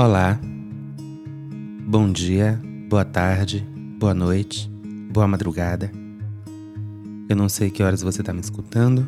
[0.00, 0.38] Olá,
[1.84, 3.66] bom dia, boa tarde,
[3.98, 4.70] boa noite,
[5.12, 5.90] boa madrugada.
[7.28, 9.04] Eu não sei que horas você está me escutando,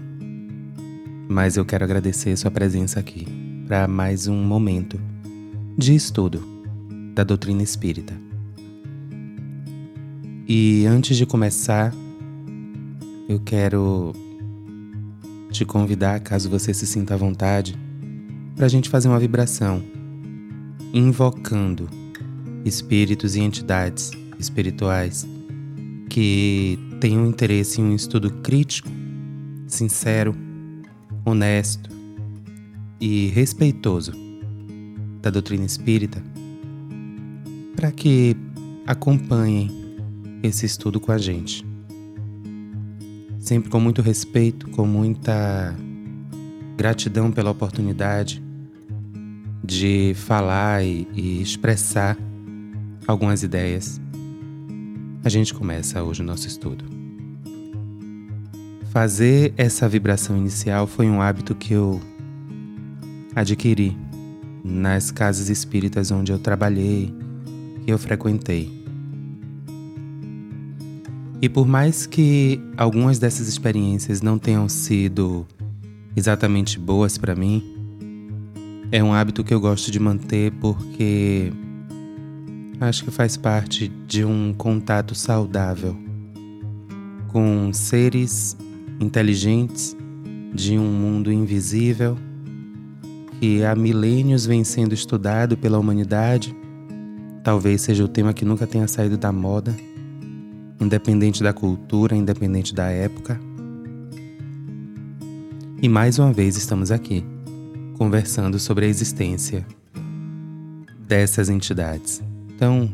[1.28, 3.24] mas eu quero agradecer sua presença aqui
[3.68, 5.00] para mais um momento
[5.78, 6.42] de estudo
[7.14, 8.12] da doutrina espírita.
[10.48, 11.94] E antes de começar,
[13.28, 14.12] eu quero
[15.52, 17.78] te convidar, caso você se sinta à vontade,
[18.56, 19.99] para a gente fazer uma vibração
[20.92, 21.88] invocando
[22.64, 25.26] espíritos e entidades espirituais
[26.08, 28.88] que tenham interesse em um estudo crítico,
[29.66, 30.34] sincero,
[31.24, 31.88] honesto
[33.00, 34.12] e respeitoso
[35.22, 36.22] da doutrina espírita,
[37.76, 38.36] para que
[38.86, 39.70] acompanhem
[40.42, 41.64] esse estudo com a gente.
[43.38, 45.74] Sempre com muito respeito, com muita
[46.76, 48.42] gratidão pela oportunidade
[49.70, 52.18] de falar e, e expressar
[53.06, 54.00] algumas ideias,
[55.22, 56.84] a gente começa hoje o nosso estudo.
[58.90, 62.00] Fazer essa vibração inicial foi um hábito que eu
[63.32, 63.96] adquiri
[64.64, 67.14] nas casas espíritas onde eu trabalhei,
[67.84, 68.84] que eu frequentei.
[71.40, 75.46] E por mais que algumas dessas experiências não tenham sido
[76.16, 77.79] exatamente boas para mim,
[78.92, 81.52] é um hábito que eu gosto de manter porque
[82.80, 85.96] acho que faz parte de um contato saudável
[87.28, 88.56] com seres
[88.98, 89.96] inteligentes
[90.52, 92.18] de um mundo invisível
[93.38, 96.54] que há milênios vem sendo estudado pela humanidade.
[97.44, 99.74] Talvez seja o tema que nunca tenha saído da moda,
[100.80, 103.40] independente da cultura, independente da época.
[105.80, 107.24] E mais uma vez estamos aqui
[108.00, 109.66] conversando sobre a existência
[111.06, 112.22] dessas entidades.
[112.48, 112.90] Então,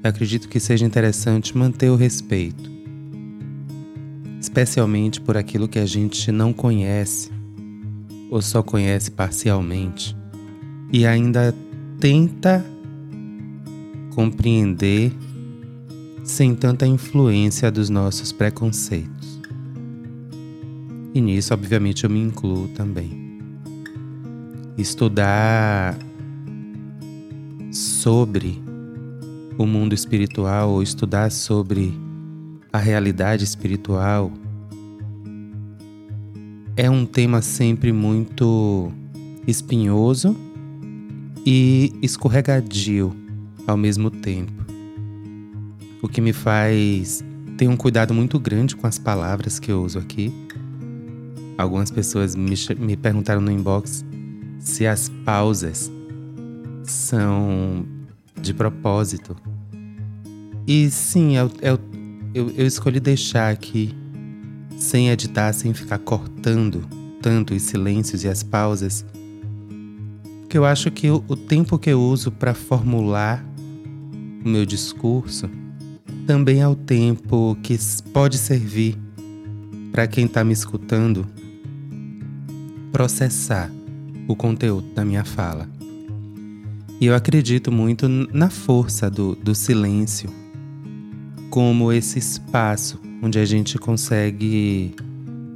[0.00, 2.70] acredito que seja interessante manter o respeito,
[4.40, 7.32] especialmente por aquilo que a gente não conhece
[8.30, 10.16] ou só conhece parcialmente
[10.92, 11.52] e ainda
[11.98, 12.64] tenta
[14.14, 15.12] compreender
[16.22, 19.40] sem tanta influência dos nossos preconceitos.
[21.12, 23.21] E nisso, obviamente, eu me incluo também
[24.82, 25.96] estudar
[27.70, 28.62] sobre
[29.56, 31.94] o mundo espiritual ou estudar sobre
[32.72, 34.30] a realidade espiritual
[36.76, 38.90] é um tema sempre muito
[39.46, 40.36] espinhoso
[41.46, 43.14] e escorregadio
[43.66, 44.52] ao mesmo tempo.
[46.02, 47.22] O que me faz
[47.56, 50.32] ter um cuidado muito grande com as palavras que eu uso aqui.
[51.56, 54.04] Algumas pessoas me, me perguntaram no inbox
[54.62, 55.90] se as pausas
[56.84, 57.84] são
[58.40, 59.36] de propósito.
[60.66, 63.94] E sim, eu, eu, eu, escolhi deixar aqui,
[64.78, 66.86] sem editar, sem ficar cortando
[67.20, 69.04] tanto os silêncios e as pausas,
[70.40, 73.44] porque eu acho que o, o tempo que eu uso para formular
[74.44, 75.50] o meu discurso
[76.26, 77.76] também é o tempo que
[78.12, 78.96] pode servir
[79.90, 81.26] para quem está me escutando
[82.92, 83.70] processar
[84.32, 85.68] o conteúdo da minha fala.
[87.00, 90.30] E eu acredito muito na força do, do silêncio
[91.50, 94.94] como esse espaço onde a gente consegue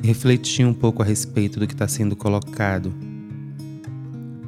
[0.03, 2.93] refletir um pouco a respeito do que está sendo colocado.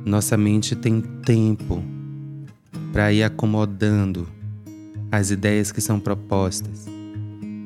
[0.05, 1.83] Nossa mente tem tempo
[2.93, 4.29] para ir acomodando
[5.11, 6.87] as ideias que são propostas.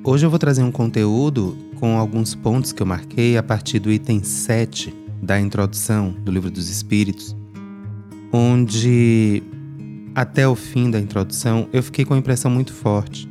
[0.04, 3.90] Hoje eu vou trazer um conteúdo com alguns pontos que eu marquei a partir do
[3.90, 7.36] item 7 da introdução do Livro dos Espíritos,
[8.32, 9.40] onde
[10.14, 13.30] até o fim da introdução eu fiquei com uma impressão muito forte.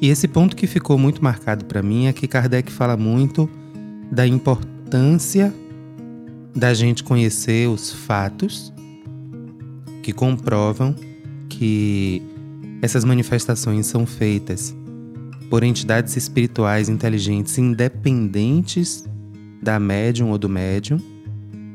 [0.00, 3.50] E esse ponto que ficou muito marcado para mim é que Kardec fala muito
[4.10, 5.52] da importância
[6.54, 8.72] da gente conhecer os fatos
[10.02, 10.94] que comprovam
[11.48, 12.22] que
[12.80, 14.74] essas manifestações são feitas
[15.48, 19.04] por entidades espirituais inteligentes independentes
[19.62, 20.98] da médium ou do médium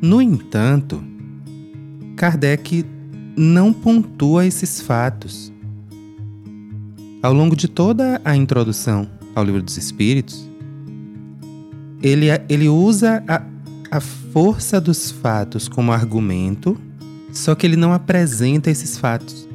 [0.02, 1.04] no entanto,
[2.16, 2.86] Kardec
[3.36, 5.52] não pontua esses fatos.
[7.22, 10.48] Ao longo de toda a introdução ao Livro dos Espíritos,
[12.02, 13.44] ele, ele usa a,
[13.90, 16.80] a força dos fatos como argumento,
[17.34, 19.48] só que ele não apresenta esses fatos.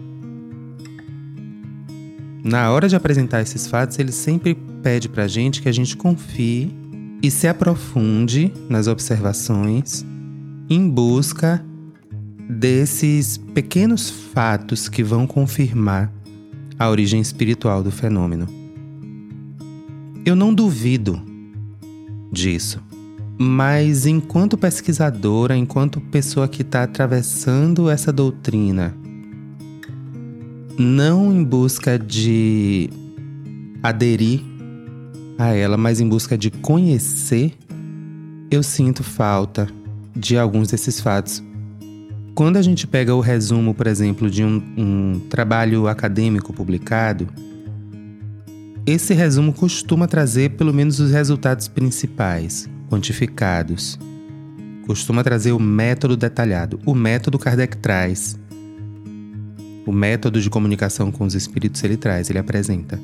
[2.43, 5.97] Na hora de apresentar esses fatos, ele sempre pede para a gente que a gente
[5.97, 6.75] confie
[7.23, 10.05] e se aprofunde nas observações
[10.73, 11.63] em busca
[12.49, 16.11] desses pequenos fatos que vão confirmar
[16.79, 18.49] a origem espiritual do fenômeno.
[20.25, 21.21] Eu não duvido
[22.33, 22.81] disso,
[23.39, 28.95] mas enquanto pesquisadora, enquanto pessoa que está atravessando essa doutrina,
[30.79, 32.89] não em busca de
[33.83, 34.41] aderir
[35.39, 37.53] a ela, mas em busca de conhecer,
[38.51, 39.69] eu sinto falta
[40.15, 41.43] de alguns desses fatos.
[42.35, 47.29] Quando a gente pega o resumo, por exemplo, de um, um trabalho acadêmico publicado,
[48.87, 53.99] esse resumo costuma trazer pelo menos os resultados principais, quantificados.
[54.87, 56.81] Costuma trazer o método detalhado.
[56.85, 58.39] O método Kardec traz.
[59.87, 62.99] O método de comunicação com os espíritos ele traz, ele apresenta.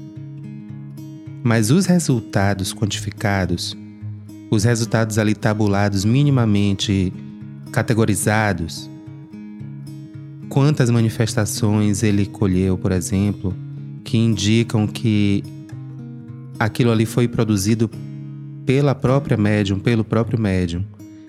[1.45, 3.77] Mas os resultados quantificados,
[4.51, 7.13] os resultados ali tabulados, minimamente
[7.71, 8.89] categorizados,
[10.49, 13.55] quantas manifestações ele colheu, por exemplo,
[14.05, 15.45] que indicam que
[16.59, 17.91] aquilo ali foi produzido
[18.65, 20.85] pela própria médium, pelo próprio médium,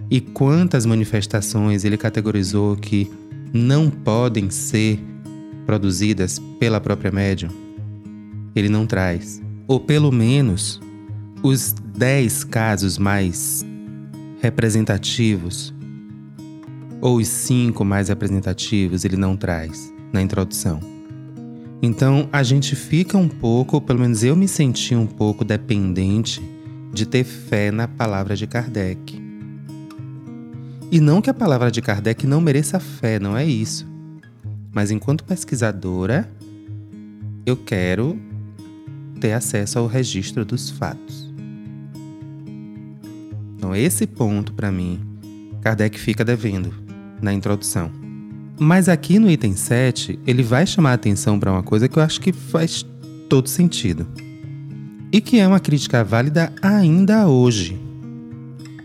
[0.09, 3.11] e quantas manifestações ele categorizou que
[3.53, 4.99] não podem ser
[5.65, 7.49] produzidas pela própria médium,
[8.55, 9.41] ele não traz.
[9.67, 10.81] Ou pelo menos
[11.41, 13.65] os 10 casos mais
[14.41, 15.73] representativos,
[17.01, 20.79] ou os 5 mais representativos, ele não traz na introdução.
[21.81, 26.41] Então a gente fica um pouco, pelo menos eu me senti um pouco dependente
[26.93, 29.17] de ter fé na palavra de Kardec.
[30.91, 33.87] E não que a palavra de Kardec não mereça fé, não é isso.
[34.73, 36.29] Mas enquanto pesquisadora,
[37.45, 38.19] eu quero
[39.19, 41.28] ter acesso ao registro dos fatos.
[43.59, 45.01] Então, esse ponto, para mim,
[45.61, 46.73] Kardec fica devendo
[47.21, 47.91] na introdução.
[48.57, 52.03] Mas aqui no item 7, ele vai chamar a atenção para uma coisa que eu
[52.03, 52.85] acho que faz
[53.27, 54.07] todo sentido.
[55.11, 57.77] E que é uma crítica válida ainda hoje.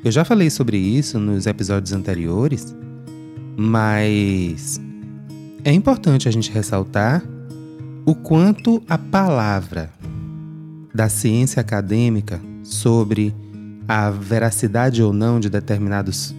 [0.05, 2.75] Eu já falei sobre isso nos episódios anteriores,
[3.57, 4.81] mas
[5.63, 7.23] é importante a gente ressaltar
[8.05, 9.93] o quanto a palavra
[10.93, 13.33] da ciência acadêmica sobre
[13.87, 16.35] a veracidade ou não de determinados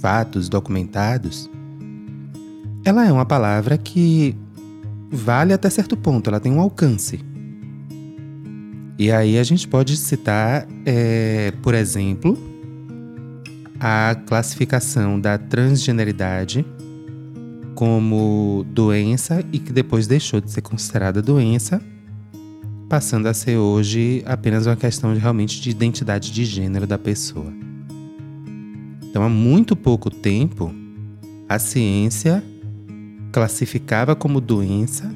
[0.00, 1.50] fatos documentados,
[2.84, 4.36] ela é uma palavra que
[5.10, 7.20] vale até certo ponto, ela tem um alcance.
[8.98, 12.38] E aí a gente pode citar, é, por exemplo,
[13.80, 16.64] a classificação da transgeneridade
[17.74, 21.82] como doença e que depois deixou de ser considerada doença
[22.88, 27.52] passando a ser hoje apenas uma questão de, realmente de identidade de gênero da pessoa.
[29.02, 30.74] Então, há muito pouco tempo,
[31.48, 32.42] a ciência
[33.32, 35.10] classificava como doença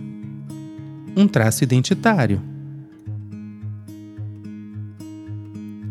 [1.16, 2.40] um traço identitário.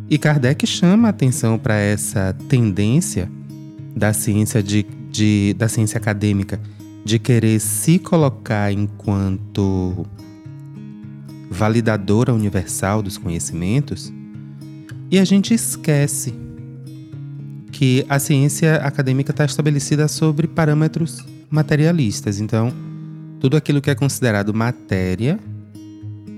[0.09, 3.29] E Kardec chama a atenção para essa tendência
[3.93, 6.61] da ciência de, de, da ciência acadêmica
[7.03, 10.05] de querer se colocar enquanto
[11.49, 14.13] validadora universal dos conhecimentos,
[15.09, 16.33] e a gente esquece
[17.71, 22.39] que a ciência acadêmica está estabelecida sobre parâmetros materialistas.
[22.39, 22.73] Então,
[23.39, 25.39] tudo aquilo que é considerado matéria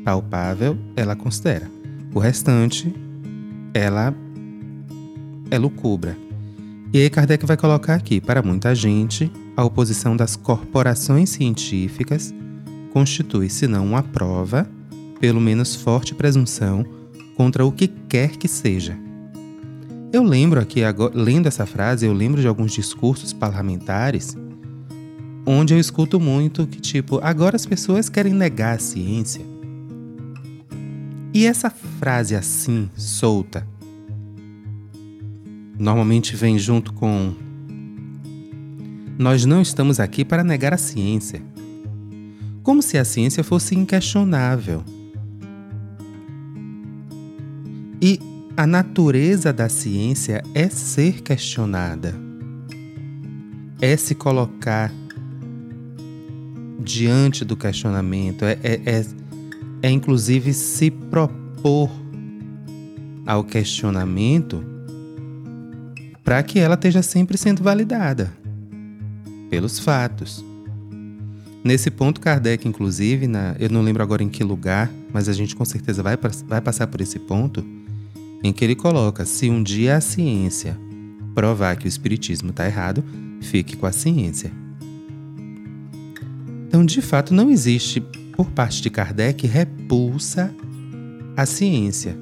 [0.04, 1.70] palpável, ela considera.
[2.14, 2.94] O restante,
[3.74, 4.14] ela
[5.50, 6.18] é lucubra.
[6.92, 12.34] E aí Kardec vai colocar aqui, para muita gente, a oposição das corporações científicas
[12.92, 14.68] constitui, se não uma prova,
[15.20, 16.86] pelo menos forte presunção
[17.36, 18.98] contra o que quer que seja.
[20.12, 24.36] Eu lembro aqui, agora, lendo essa frase, eu lembro de alguns discursos parlamentares
[25.46, 29.44] onde eu escuto muito que, tipo, agora as pessoas querem negar a ciência.
[31.34, 33.68] E essa frase assim, solta,
[35.78, 37.34] normalmente vem junto com:
[39.18, 41.42] Nós não estamos aqui para negar a ciência.
[42.62, 44.84] Como se a ciência fosse inquestionável.
[48.02, 48.20] E
[48.56, 52.14] a natureza da ciência é ser questionada,
[53.82, 54.92] é se colocar
[56.80, 59.06] diante do questionamento, é, é, é,
[59.82, 61.90] é inclusive se propor
[63.26, 64.64] ao questionamento
[66.24, 68.32] para que ela esteja sempre sendo validada
[69.50, 70.44] pelos fatos.
[71.64, 75.56] Nesse ponto, Kardec, inclusive, na, eu não lembro agora em que lugar, mas a gente
[75.56, 77.79] com certeza vai, vai passar por esse ponto
[78.44, 80.78] em que ele coloca: se um dia a ciência
[81.34, 83.04] provar que o espiritismo está errado,
[83.42, 84.52] fique com a ciência.
[86.68, 88.02] Então, de fato, não existe,
[88.36, 90.54] por parte de Kardec, repulsa
[91.36, 92.16] à ciência.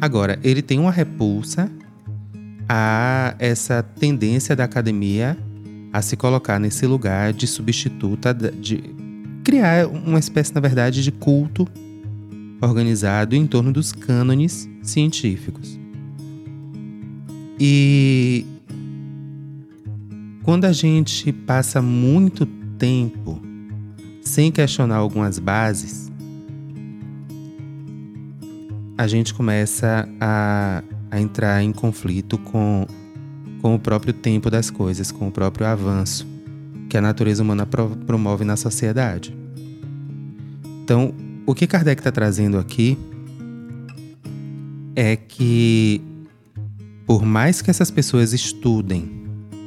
[0.00, 1.70] Agora, ele tem uma repulsa
[2.68, 5.36] a essa tendência da academia
[5.92, 8.82] a se colocar nesse lugar de substituta, de
[9.44, 11.68] criar uma espécie, na verdade, de culto
[12.60, 15.78] organizado em torno dos cânones científicos.
[17.58, 18.44] E
[20.42, 22.46] quando a gente passa muito
[22.78, 23.40] tempo
[24.20, 26.10] sem questionar algumas bases,
[28.96, 32.86] a gente começa a, a entrar em conflito com,
[33.60, 36.26] com o próprio tempo das coisas, com o próprio avanço
[36.88, 39.36] que a natureza humana pro, promove na sociedade.
[40.82, 41.12] Então,
[41.46, 42.98] o que Kardec está trazendo aqui
[44.96, 46.00] é que,
[47.06, 49.10] por mais que essas pessoas estudem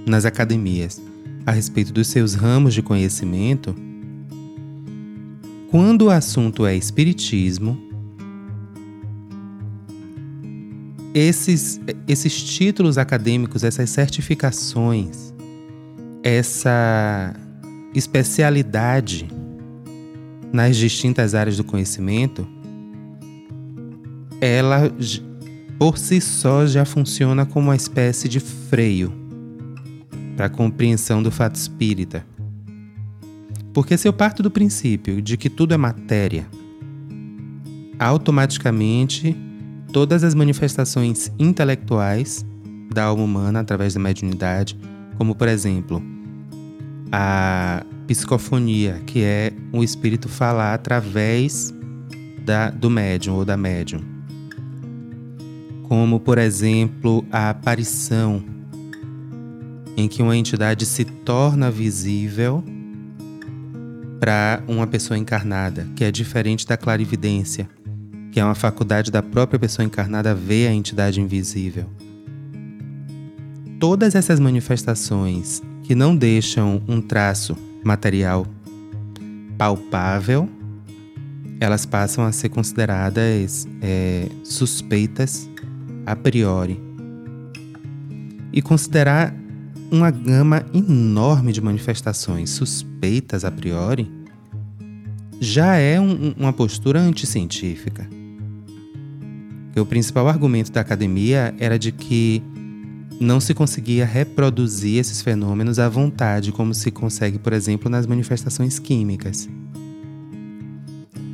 [0.05, 1.01] nas academias
[1.46, 3.75] a respeito dos seus ramos de conhecimento,
[5.69, 7.77] quando o assunto é espiritismo,
[11.13, 15.34] esses, esses títulos acadêmicos, essas certificações,
[16.24, 17.34] essa
[17.93, 19.27] especialidade
[20.51, 22.48] nas distintas áreas do conhecimento,
[24.39, 24.92] ela
[25.77, 29.13] por si só já funciona como uma espécie de freio
[30.36, 32.25] para a compreensão do fato espírita.
[33.74, 36.48] Porque se eu parto do princípio de que tudo é matéria,
[38.00, 39.36] automaticamente
[39.92, 42.46] todas as manifestações intelectuais
[42.94, 44.77] da alma humana através da mediunidade,
[45.18, 46.01] como por exemplo,
[47.12, 51.73] a psicofonia, que é o espírito falar através
[52.43, 54.01] da, do médium ou da médium.
[55.83, 58.43] Como, por exemplo, a aparição,
[59.97, 62.63] em que uma entidade se torna visível
[64.19, 67.69] para uma pessoa encarnada, que é diferente da clarividência,
[68.31, 71.85] que é uma faculdade da própria pessoa encarnada ver a entidade invisível.
[73.79, 77.55] Todas essas manifestações que não deixam um traço
[77.88, 78.46] material
[79.58, 80.50] palpável,
[81.60, 85.50] elas passam a ser consideradas é, suspeitas
[86.06, 86.79] a priori.
[88.53, 89.34] E considerar
[89.89, 94.12] uma gama enorme de manifestações suspeitas a priori
[95.39, 98.08] já é um, uma postura anticientífica.
[99.75, 102.44] o principal argumento da academia era de que
[103.19, 108.79] não se conseguia reproduzir esses fenômenos à vontade, como se consegue, por exemplo, nas manifestações
[108.79, 109.50] químicas.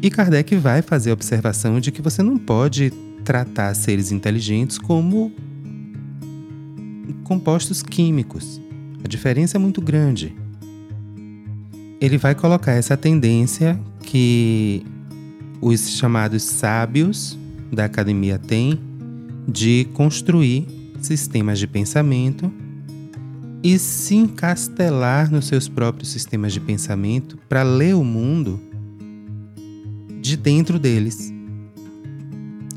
[0.01, 2.91] E Kardec vai fazer a observação de que você não pode
[3.23, 5.31] tratar seres inteligentes como
[7.23, 8.61] compostos químicos.
[9.03, 10.35] A diferença é muito grande.
[12.01, 14.85] Ele vai colocar essa tendência que
[15.61, 17.37] os chamados sábios
[17.71, 18.77] da academia têm
[19.47, 22.51] de construir sistemas de pensamento
[23.63, 28.59] e se encastelar nos seus próprios sistemas de pensamento para ler o mundo
[30.21, 31.33] de dentro deles.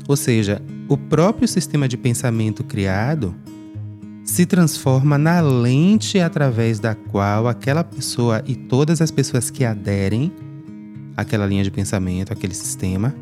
[0.07, 3.35] Ou seja, o próprio sistema de pensamento criado
[4.23, 10.31] se transforma na lente através da qual aquela pessoa e todas as pessoas que aderem
[11.15, 13.13] àquela linha de pensamento, aquele sistema,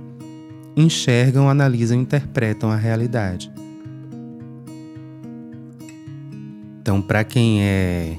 [0.76, 3.55] enxergam, analisam interpretam a realidade.
[6.86, 8.16] Então, para quem é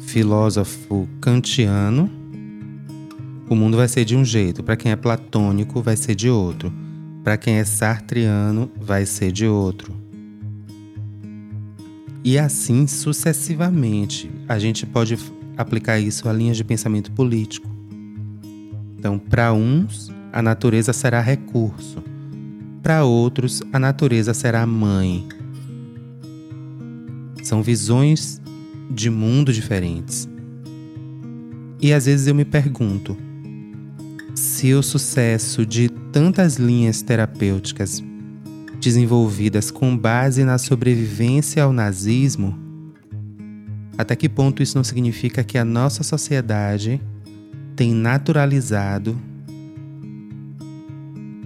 [0.00, 2.10] filósofo kantiano,
[3.48, 4.64] o mundo vai ser de um jeito.
[4.64, 6.72] Para quem é platônico, vai ser de outro.
[7.22, 9.94] Para quem é sartriano, vai ser de outro.
[12.24, 14.28] E assim sucessivamente.
[14.48, 15.16] A gente pode
[15.56, 17.70] aplicar isso a linhas de pensamento político.
[18.98, 22.02] Então, para uns, a natureza será recurso.
[22.82, 25.28] Para outros, a natureza será mãe.
[27.50, 28.40] São visões
[28.88, 30.28] de mundo diferentes.
[31.80, 33.16] E às vezes eu me pergunto
[34.36, 38.04] se o sucesso de tantas linhas terapêuticas
[38.80, 42.56] desenvolvidas com base na sobrevivência ao nazismo,
[43.98, 47.02] até que ponto isso não significa que a nossa sociedade
[47.74, 49.20] tem naturalizado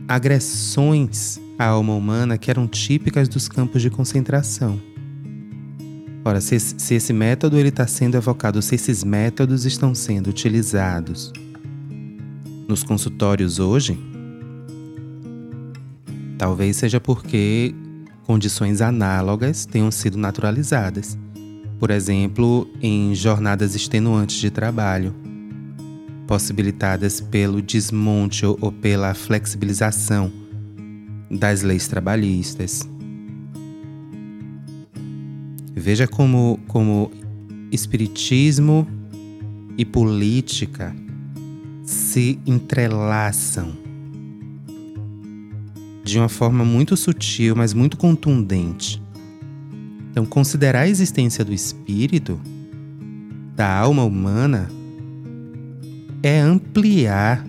[0.06, 4.78] agressões à alma humana que eram típicas dos campos de concentração.
[6.24, 11.30] Ora, se, se esse método está sendo evocado, se esses métodos estão sendo utilizados
[12.66, 13.98] nos consultórios hoje,
[16.38, 17.74] talvez seja porque
[18.22, 21.18] condições análogas tenham sido naturalizadas.
[21.78, 25.14] por exemplo, em jornadas extenuantes de trabalho,
[26.26, 30.32] possibilitadas pelo desmonte ou pela flexibilização
[31.30, 32.88] das leis trabalhistas.
[35.74, 37.10] Veja como, como
[37.70, 38.86] espiritismo
[39.76, 40.94] e política
[41.82, 43.72] se entrelaçam
[46.04, 49.02] de uma forma muito sutil, mas muito contundente.
[50.10, 52.40] Então, considerar a existência do espírito,
[53.56, 54.68] da alma humana,
[56.22, 57.44] é ampliar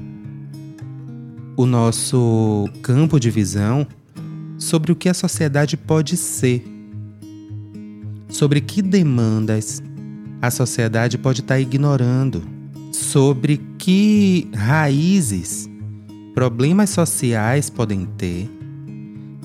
[1.56, 3.86] o nosso campo de visão
[4.58, 6.66] sobre o que a sociedade pode ser,
[8.28, 9.82] sobre que demandas
[10.42, 12.44] a sociedade pode estar ignorando,
[12.92, 15.70] sobre que raízes
[16.34, 18.50] problemas sociais podem ter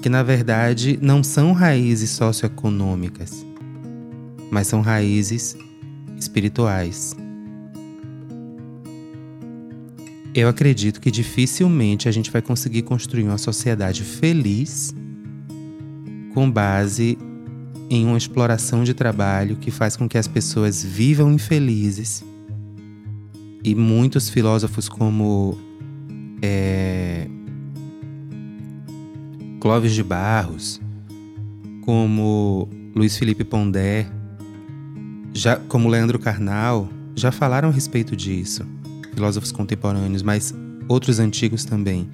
[0.01, 3.45] que na verdade não são raízes socioeconômicas,
[4.51, 5.57] mas são raízes
[6.19, 7.15] espirituais.
[10.35, 14.95] Eu acredito que dificilmente a gente vai conseguir construir uma sociedade feliz
[16.33, 17.19] com base
[17.91, 22.25] em uma exploração de trabalho que faz com que as pessoas vivam infelizes.
[23.65, 25.59] E muitos filósofos como
[26.41, 27.27] é,
[29.61, 30.81] Clóvis de Barros,
[31.83, 34.07] como Luiz Felipe Pondé,
[35.35, 38.65] já, como Leandro Carnal, já falaram a respeito disso,
[39.13, 40.55] filósofos contemporâneos, mas
[40.89, 42.09] outros antigos também.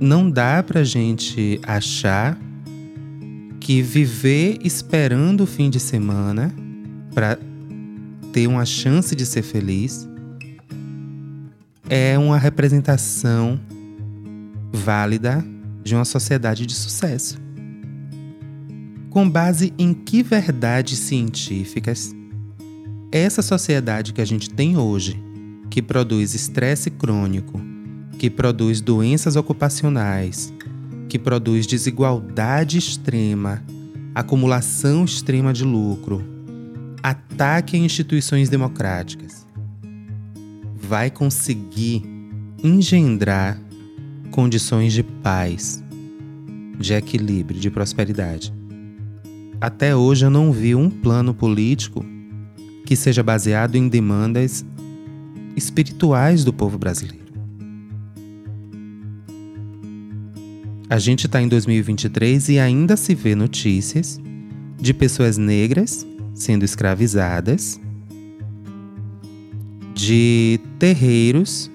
[0.00, 2.38] Não dá pra gente achar
[3.64, 6.54] que viver esperando o fim de semana
[7.14, 7.38] para
[8.30, 10.06] ter uma chance de ser feliz
[11.88, 13.58] é uma representação
[14.70, 15.42] válida
[15.82, 17.38] de uma sociedade de sucesso.
[19.08, 22.14] Com base em que verdades científicas
[23.10, 25.18] essa sociedade que a gente tem hoje,
[25.70, 27.58] que produz estresse crônico,
[28.18, 30.52] que produz doenças ocupacionais,
[31.08, 33.62] que produz desigualdade extrema,
[34.14, 36.22] acumulação extrema de lucro,
[37.02, 39.46] ataque a instituições democráticas,
[40.74, 42.02] vai conseguir
[42.62, 43.60] engendrar
[44.30, 45.82] condições de paz,
[46.78, 48.52] de equilíbrio, de prosperidade.
[49.60, 52.04] Até hoje eu não vi um plano político
[52.84, 54.64] que seja baseado em demandas
[55.56, 57.23] espirituais do povo brasileiro.
[60.88, 64.20] A gente está em 2023 e ainda se vê notícias
[64.78, 67.80] de pessoas negras sendo escravizadas
[69.94, 71.70] de terreiros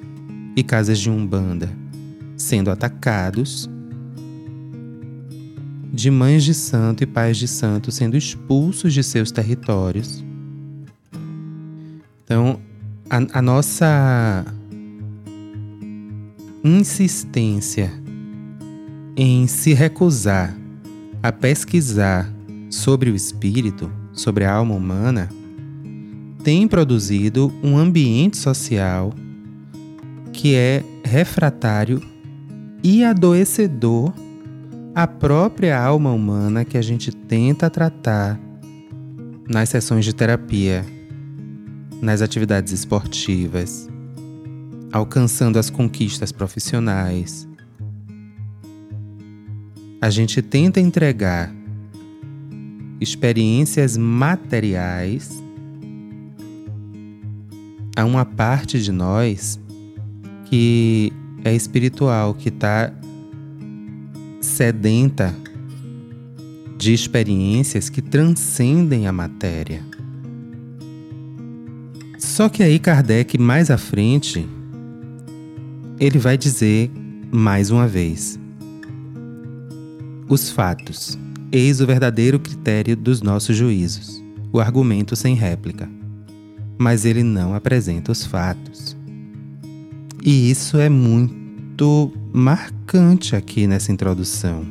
[0.55, 1.69] e casas de umbanda
[2.39, 3.69] sendo atacados,
[5.91, 10.23] de mães de santo e pais de santo sendo expulsos de seus territórios.
[12.23, 12.59] Então,
[13.09, 14.45] a, a nossa
[16.63, 17.91] insistência
[19.21, 20.55] em se recusar
[21.21, 22.33] a pesquisar
[22.69, 25.27] sobre o espírito, sobre a alma humana,
[26.41, 29.13] tem produzido um ambiente social
[30.31, 32.01] que é refratário
[32.81, 34.13] e adoecedor
[34.95, 38.39] à própria alma humana que a gente tenta tratar
[39.49, 40.85] nas sessões de terapia,
[42.01, 43.89] nas atividades esportivas,
[44.93, 47.48] alcançando as conquistas profissionais.
[50.01, 51.53] A gente tenta entregar
[53.01, 55.43] experiências materiais
[57.95, 59.59] a uma parte de nós
[60.45, 61.11] que
[61.43, 62.93] é espiritual, que está
[64.41, 65.35] sedenta
[66.77, 69.83] de experiências que transcendem a matéria.
[72.17, 74.47] Só que aí Kardec, mais à frente,
[75.99, 76.89] ele vai dizer
[77.29, 78.39] mais uma vez:
[80.29, 81.17] os fatos,
[81.51, 85.99] eis o verdadeiro critério dos nossos juízos, o argumento sem réplica
[86.79, 88.95] mas ele não apresenta os fatos.
[90.23, 94.65] E isso é muito marcante aqui nessa introdução.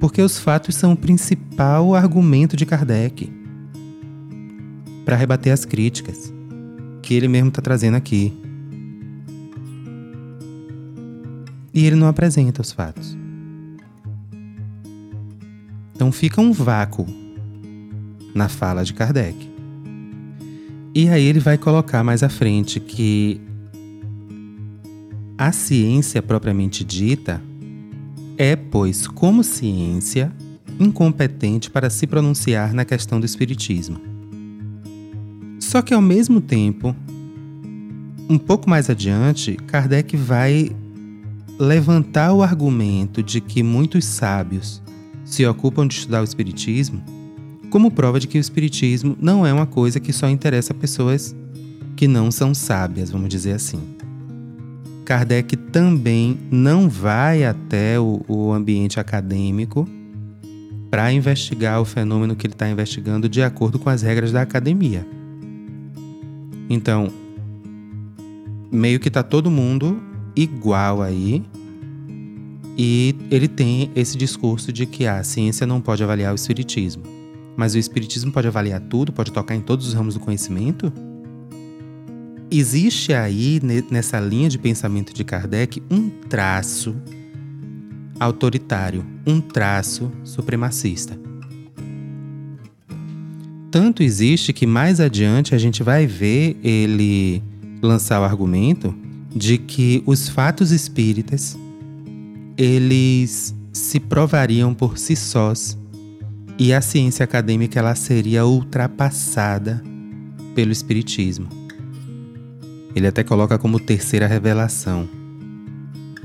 [0.00, 3.32] Porque os fatos são o principal argumento de Kardec
[5.04, 6.32] para rebater as críticas
[7.02, 8.36] que ele mesmo está trazendo aqui.
[11.72, 13.16] E ele não apresenta os fatos.
[16.00, 17.06] Então fica um vácuo
[18.34, 19.36] na fala de Kardec.
[20.94, 23.38] E aí ele vai colocar mais à frente que
[25.36, 27.42] a ciência propriamente dita
[28.38, 30.32] é, pois, como ciência,
[30.78, 34.00] incompetente para se pronunciar na questão do espiritismo.
[35.58, 36.96] Só que ao mesmo tempo,
[38.26, 40.74] um pouco mais adiante, Kardec vai
[41.58, 44.80] levantar o argumento de que muitos sábios
[45.30, 47.02] se ocupam de estudar o espiritismo
[47.70, 51.34] como prova de que o espiritismo não é uma coisa que só interessa pessoas
[51.96, 53.80] que não são sábias, vamos dizer assim.
[55.04, 59.88] Kardec também não vai até o, o ambiente acadêmico
[60.90, 65.06] para investigar o fenômeno que ele está investigando de acordo com as regras da academia.
[66.68, 67.12] Então,
[68.70, 70.02] meio que está todo mundo
[70.34, 71.44] igual aí.
[72.82, 77.02] E ele tem esse discurso de que a ciência não pode avaliar o espiritismo.
[77.54, 80.90] Mas o espiritismo pode avaliar tudo, pode tocar em todos os ramos do conhecimento?
[82.50, 86.96] Existe aí, nessa linha de pensamento de Kardec, um traço
[88.18, 91.20] autoritário, um traço supremacista.
[93.70, 97.42] Tanto existe que mais adiante a gente vai ver ele
[97.82, 98.94] lançar o argumento
[99.36, 101.58] de que os fatos espíritas
[102.56, 105.78] eles se provariam por si sós
[106.58, 109.82] e a ciência acadêmica ela seria ultrapassada
[110.54, 111.48] pelo espiritismo.
[112.94, 115.08] Ele até coloca como terceira revelação.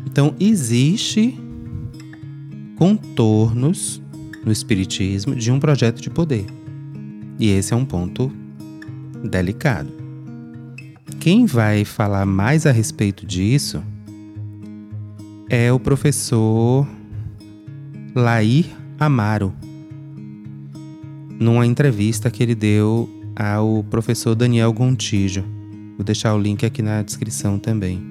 [0.06, 1.40] Então, existe
[2.76, 4.02] contornos
[4.44, 6.46] no espiritismo de um projeto de poder.
[7.40, 8.32] E esse é um ponto
[9.24, 9.90] delicado.
[11.20, 13.82] Quem vai falar mais a respeito disso
[15.50, 16.88] é o professor
[18.16, 18.66] Lair
[19.00, 19.54] Amaro,
[21.40, 25.44] numa entrevista que ele deu ao professor Daniel Gontijo.
[25.98, 28.02] Vou deixar o link aqui na descrição também.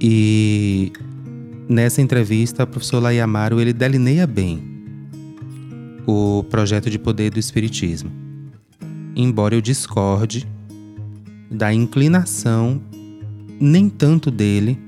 [0.00, 0.92] E
[1.68, 4.62] nessa entrevista, o professor Layamaro ele delineia bem
[6.06, 8.10] o projeto de poder do espiritismo.
[9.14, 10.48] Embora eu discorde
[11.50, 12.80] da inclinação
[13.60, 14.78] nem tanto dele,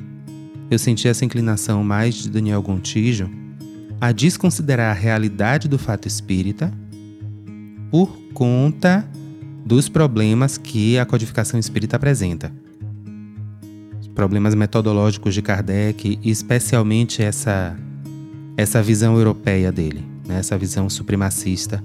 [0.71, 3.31] eu senti essa inclinação mais de Daniel Gontijo
[4.01, 6.73] a desconsiderar a realidade do fato espírita
[7.91, 9.09] por conta
[9.65, 12.53] dos problemas que a codificação espírita apresenta.
[14.01, 17.77] Os problemas metodológicos de Kardec e especialmente essa,
[18.57, 20.39] essa visão europeia dele, né?
[20.39, 21.83] essa visão supremacista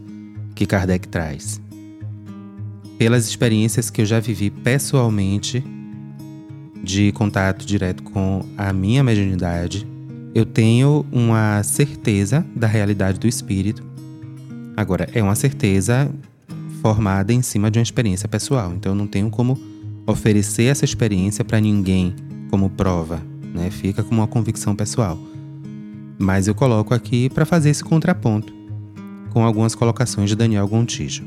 [0.55, 1.61] que Kardec traz.
[2.97, 5.63] Pelas experiências que eu já vivi pessoalmente,
[6.83, 9.87] de contato direto com a minha mediunidade,
[10.33, 13.83] eu tenho uma certeza da realidade do espírito.
[14.77, 16.09] Agora, é uma certeza
[16.81, 18.73] formada em cima de uma experiência pessoal.
[18.73, 19.59] Então eu não tenho como
[20.05, 22.15] oferecer essa experiência para ninguém
[22.49, 23.21] como prova,
[23.53, 23.69] né?
[23.69, 25.19] Fica como uma convicção pessoal.
[26.17, 28.53] Mas eu coloco aqui para fazer esse contraponto
[29.29, 31.23] com algumas colocações de Daniel Gontijo.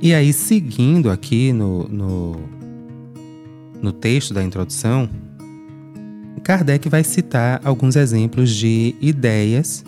[0.00, 2.36] E aí, seguindo aqui no, no,
[3.82, 5.08] no texto da introdução,
[6.48, 9.84] Kardec vai citar alguns exemplos de ideias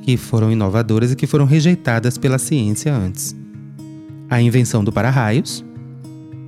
[0.00, 3.36] que foram inovadoras e que foram rejeitadas pela ciência antes.
[4.30, 5.62] A invenção do para-raios,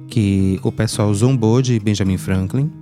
[0.09, 2.73] que o pessoal zombou de Benjamin Franklin.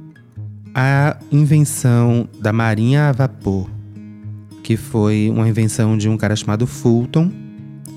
[0.72, 3.68] A invenção da marinha a vapor,
[4.62, 7.32] que foi uma invenção de um cara chamado Fulton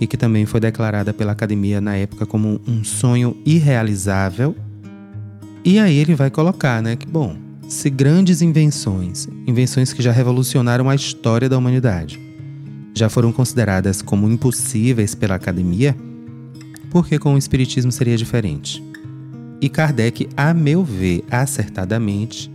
[0.01, 4.55] e que também foi declarada pela academia na época como um sonho irrealizável.
[5.65, 7.37] E aí ele vai colocar, né, que bom,
[7.69, 12.19] se grandes invenções, invenções que já revolucionaram a história da humanidade,
[12.93, 15.95] já foram consideradas como impossíveis pela academia,
[16.91, 18.83] porque com o espiritismo seria diferente.
[19.61, 22.51] E Kardec, a meu ver, acertadamente,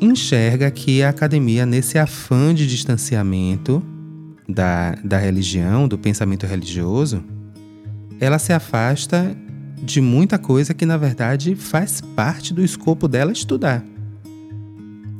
[0.00, 3.82] enxerga que a academia, nesse afã de distanciamento
[4.48, 7.22] da, da religião, do pensamento religioso,
[8.20, 9.36] ela se afasta
[9.82, 13.84] de muita coisa que, na verdade, faz parte do escopo dela estudar.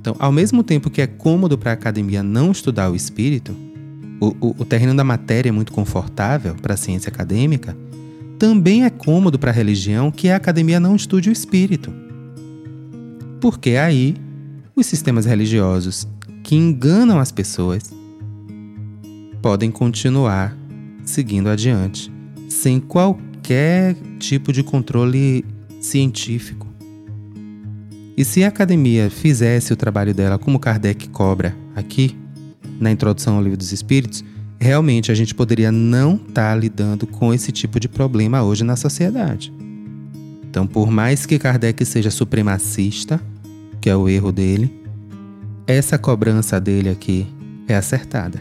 [0.01, 3.55] Então, ao mesmo tempo que é cômodo para a academia não estudar o espírito,
[4.20, 7.77] o, o, o terreno da matéria é muito confortável para a ciência acadêmica,
[8.38, 11.92] também é cômodo para a religião que a academia não estude o espírito.
[13.40, 14.16] Porque aí
[14.75, 16.09] os sistemas religiosos
[16.42, 17.83] que enganam as pessoas
[19.42, 20.57] podem continuar
[21.05, 22.12] seguindo adiante
[22.49, 23.30] sem qualquer
[24.18, 25.44] tipo de controle
[25.81, 26.66] científico.
[28.16, 32.16] E se a academia fizesse o trabalho dela como Kardec cobra aqui,
[32.79, 34.24] na introdução ao Livro dos Espíritos,
[34.59, 38.76] realmente a gente poderia não estar tá lidando com esse tipo de problema hoje na
[38.76, 39.53] sociedade.
[40.42, 43.20] Então, por mais que Kardec seja supremacista,
[43.81, 44.70] que é o erro dele,
[45.66, 47.26] essa cobrança dele aqui
[47.68, 48.40] é acertada.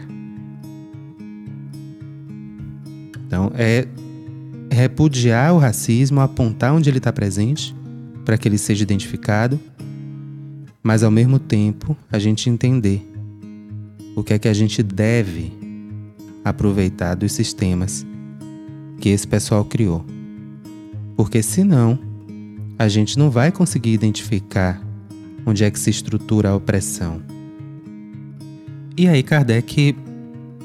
[3.26, 3.86] Então, é
[4.70, 7.74] repudiar o racismo, apontar onde ele está presente,
[8.24, 9.58] para que ele seja identificado,
[10.82, 13.06] mas ao mesmo tempo a gente entender
[14.14, 15.52] o que é que a gente deve
[16.44, 18.06] aproveitar dos sistemas
[19.00, 20.04] que esse pessoal criou.
[21.16, 21.98] Porque senão,
[22.78, 24.80] a gente não vai conseguir identificar
[25.44, 27.20] onde é que se estrutura a opressão.
[28.96, 29.96] E aí Kardec,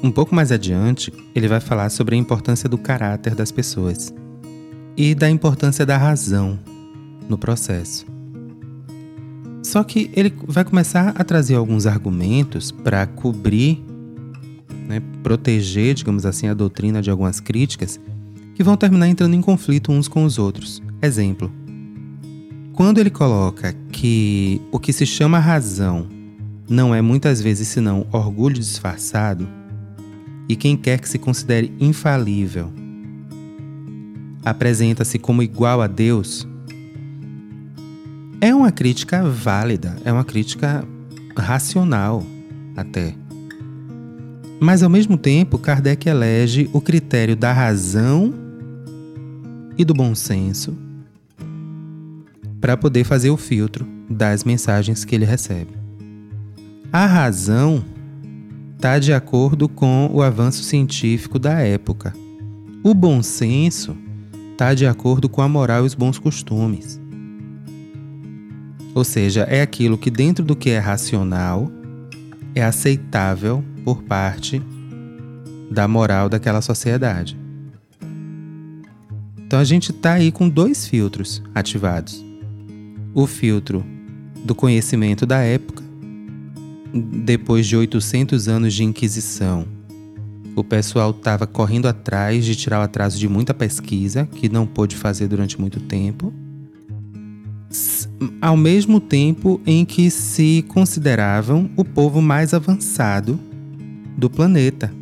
[0.02, 4.12] um pouco mais adiante, ele vai falar sobre a importância do caráter das pessoas
[4.96, 6.58] e da importância da razão
[7.28, 8.06] no processo.
[9.62, 13.84] Só que ele vai começar a trazer alguns argumentos para cobrir,
[14.88, 17.98] né, proteger, digamos assim, a doutrina de algumas críticas
[18.54, 20.80] que vão terminar entrando em conflito uns com os outros.
[21.02, 21.50] Exemplo:
[22.72, 26.06] quando ele coloca que o que se chama razão
[26.68, 29.48] não é muitas vezes senão orgulho disfarçado,
[30.48, 32.72] e quem quer que se considere infalível
[34.44, 36.46] apresenta-se como igual a Deus,
[38.40, 40.86] é uma crítica válida, é uma crítica
[41.36, 42.24] racional
[42.76, 43.14] até.
[44.60, 48.32] Mas ao mesmo tempo, Kardec elege o critério da razão
[49.76, 50.76] e do bom senso
[52.60, 55.72] para poder fazer o filtro das mensagens que ele recebe.
[56.92, 57.84] A razão
[58.76, 62.12] está de acordo com o avanço científico da época.
[62.84, 63.96] O bom senso
[64.52, 67.00] está de acordo com a moral e os bons costumes.
[68.94, 71.70] Ou seja, é aquilo que, dentro do que é racional,
[72.54, 74.62] é aceitável por parte
[75.70, 77.36] da moral daquela sociedade.
[79.38, 82.24] Então a gente está aí com dois filtros ativados:
[83.14, 83.84] o filtro
[84.44, 85.82] do conhecimento da época,
[86.92, 89.66] depois de 800 anos de Inquisição.
[90.54, 94.96] O pessoal estava correndo atrás de tirar o atraso de muita pesquisa, que não pôde
[94.96, 96.32] fazer durante muito tempo
[98.40, 103.38] ao mesmo tempo em que se consideravam o povo mais avançado
[104.16, 104.92] do planeta,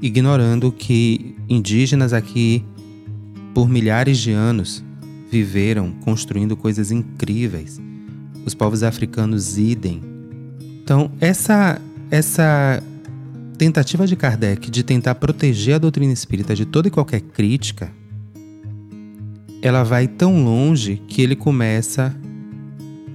[0.00, 2.64] ignorando que indígenas aqui,
[3.54, 4.82] por milhares de anos,
[5.30, 7.80] viveram construindo coisas incríveis.
[8.44, 10.00] Os povos africanos idem.
[10.86, 12.80] Então, essa essa
[13.58, 17.90] tentativa de Kardec de tentar proteger a doutrina espírita de toda e qualquer crítica
[19.60, 22.14] ela vai tão longe que ele começa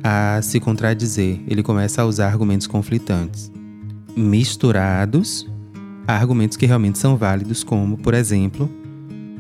[0.04, 3.50] a se contradizer, ele começa a usar argumentos conflitantes,
[4.18, 5.50] misturados
[6.06, 8.70] a argumentos que realmente são válidos, como, por exemplo,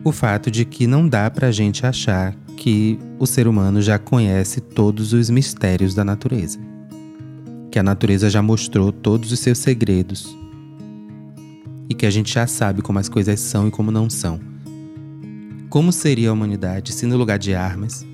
[0.05, 3.99] o fato de que não dá para a gente achar que o ser humano já
[3.99, 6.70] conhece todos os mistérios da natureza,
[7.71, 10.37] que a natureza já mostrou todos os seus segredos
[11.89, 14.39] e que a gente já sabe como as coisas são e como não são.
[15.69, 18.05] Como seria a humanidade se, no lugar de armas,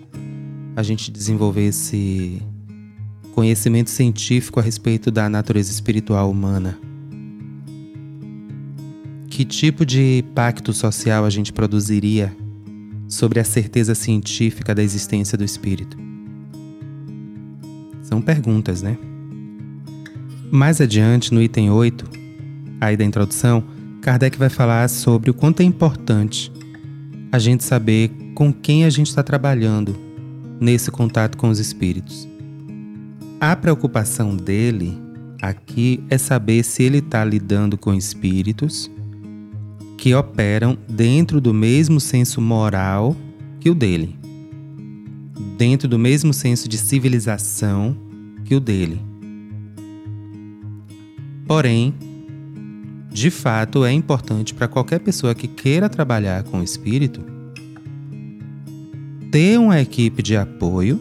[0.76, 2.40] a gente desenvolvesse
[3.34, 6.78] conhecimento científico a respeito da natureza espiritual humana?
[9.28, 12.36] Que tipo de pacto social a gente produziria
[13.08, 15.98] sobre a certeza científica da existência do espírito?
[18.04, 18.98] São perguntas, né?
[20.52, 22.06] Mais adiante, no item 8,
[22.80, 23.64] aí da introdução,
[24.02, 26.50] Kardec vai falar sobre o quanto é importante
[27.34, 29.94] a gente saber com quem a gente está trabalhando
[30.58, 32.26] nesse contato com os espíritos.
[33.42, 34.98] A preocupação dele
[35.42, 38.90] aqui é saber se ele está lidando com espíritos
[39.98, 43.18] que operam dentro do mesmo senso moral
[43.60, 44.18] que o dele,
[45.58, 47.98] dentro do mesmo senso de civilização
[48.46, 49.17] que o dele.
[51.48, 51.94] Porém,
[53.10, 57.38] de fato é importante para qualquer pessoa que queira trabalhar com o espírito
[59.32, 61.00] ter uma equipe de apoio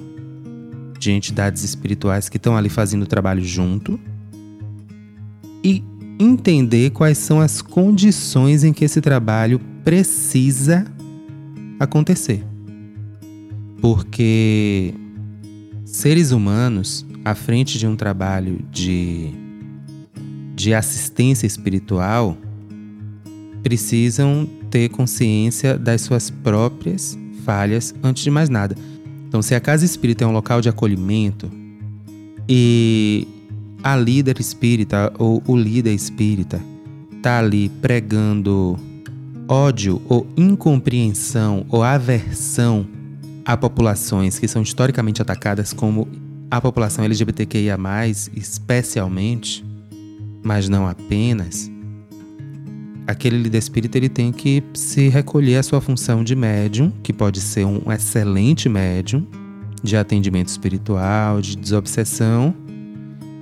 [0.99, 3.99] de entidades espirituais que estão ali fazendo o trabalho junto
[5.63, 5.83] e
[6.19, 10.87] entender quais são as condições em que esse trabalho precisa
[11.79, 12.45] acontecer.
[13.81, 14.95] Porque
[15.85, 19.46] seres humanos à frente de um trabalho de
[20.57, 22.37] de assistência espiritual
[23.63, 28.75] precisam ter consciência das suas próprias falhas antes de mais nada.
[29.29, 31.51] Então, se a casa espírita é um local de acolhimento
[32.49, 33.29] e
[33.83, 36.61] a líder espírita ou o líder espírita
[37.13, 38.79] está ali pregando
[39.49, 42.87] ódio ou incompreensão ou aversão
[43.45, 46.09] a populações que são historicamente atacadas como
[46.51, 47.77] a população LGBTQIA+,
[48.35, 49.66] especialmente,
[50.47, 51.69] mas não apenas,
[53.05, 57.41] aquele líder espírita ele tem que se recolher à sua função de médium, que pode
[57.41, 59.27] ser um excelente médium
[59.83, 62.55] de atendimento espiritual, de desobsessão,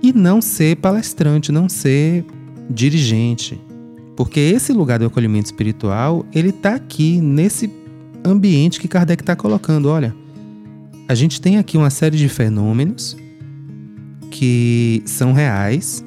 [0.02, 2.24] e não ser palestrante, não ser
[2.70, 3.60] dirigente.
[4.16, 7.70] Porque esse lugar do acolhimento espiritual, ele está aqui nesse
[8.24, 9.90] ambiente que Kardec está colocando.
[9.90, 10.16] Olha,
[11.06, 13.14] a gente tem aqui uma série de fenômenos
[14.30, 16.02] que são reais,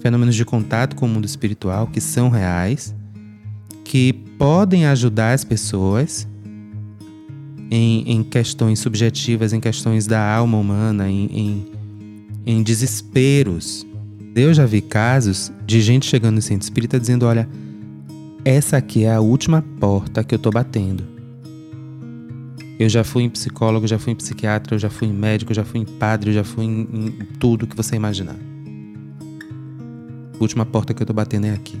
[0.00, 2.94] fenômenos de contato com o mundo espiritual que são reais,
[3.84, 6.26] que podem ajudar as pessoas
[7.70, 11.66] em, em questões subjetivas, em questões da alma humana, em, em,
[12.44, 13.86] em desesperos.
[14.34, 17.48] Eu já vi casos de gente chegando no centro espírita dizendo: olha,
[18.44, 21.04] essa aqui é a última porta que eu tô batendo.
[22.78, 25.56] Eu já fui em psicólogo, já fui em psiquiatra, eu já fui em médico, eu
[25.56, 28.36] já fui em padre, eu já fui em, em tudo que você imaginar.
[30.40, 31.78] Última porta que eu tô batendo é aqui.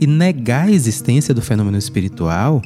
[0.00, 2.62] E negar a existência do fenômeno espiritual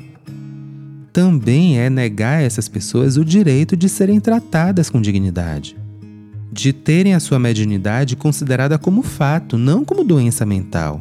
[1.10, 5.76] também é negar a essas pessoas o direito de serem tratadas com dignidade,
[6.52, 11.00] de terem a sua mediunidade considerada como fato, não como doença mental,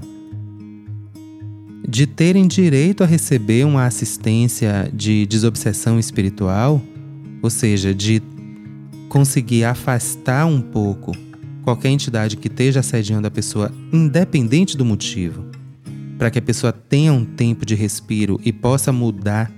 [1.87, 6.81] de terem direito a receber uma assistência de desobsessão espiritual,
[7.41, 8.21] ou seja, de
[9.09, 11.11] conseguir afastar um pouco
[11.63, 15.45] qualquer entidade que esteja assediando a pessoa, independente do motivo,
[16.17, 19.51] para que a pessoa tenha um tempo de respiro e possa mudar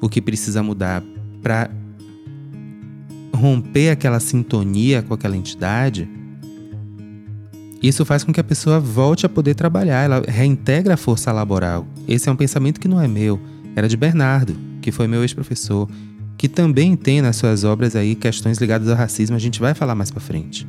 [0.00, 1.02] o que precisa mudar
[1.42, 1.70] para
[3.34, 6.08] romper aquela sintonia com aquela entidade,
[7.82, 11.86] isso faz com que a pessoa volte a poder trabalhar, ela reintegra a força laboral.
[12.08, 13.38] Esse é um pensamento que não é meu,
[13.76, 15.86] era de Bernardo, que foi meu ex-professor,
[16.38, 19.94] que também tem nas suas obras aí questões ligadas ao racismo, a gente vai falar
[19.94, 20.66] mais para frente.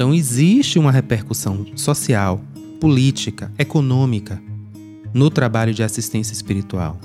[0.00, 2.40] Então existe uma repercussão social,
[2.80, 4.42] política, econômica
[5.12, 6.98] no trabalho de assistência espiritual.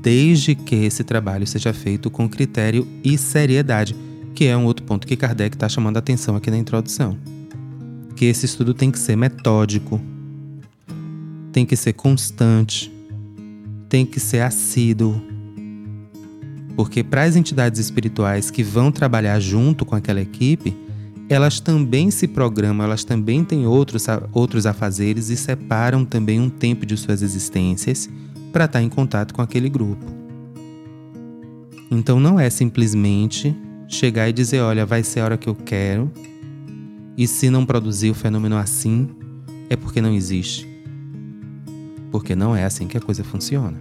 [0.00, 3.94] Desde que esse trabalho seja feito com critério e seriedade,
[4.34, 7.18] que é um outro ponto que Kardec está chamando a atenção aqui na introdução.
[8.16, 10.00] Que esse estudo tem que ser metódico,
[11.52, 12.90] tem que ser constante,
[13.90, 15.20] tem que ser assíduo.
[16.74, 20.85] Porque para as entidades espirituais que vão trabalhar junto com aquela equipe,
[21.28, 26.86] elas também se programam, elas também têm outros, outros afazeres e separam também um tempo
[26.86, 28.08] de suas existências
[28.52, 30.04] para estar tá em contato com aquele grupo.
[31.90, 33.56] Então não é simplesmente
[33.88, 36.10] chegar e dizer: olha, vai ser a hora que eu quero,
[37.16, 39.08] e se não produzir o fenômeno assim,
[39.68, 40.68] é porque não existe.
[42.10, 43.80] Porque não é assim que a coisa funciona.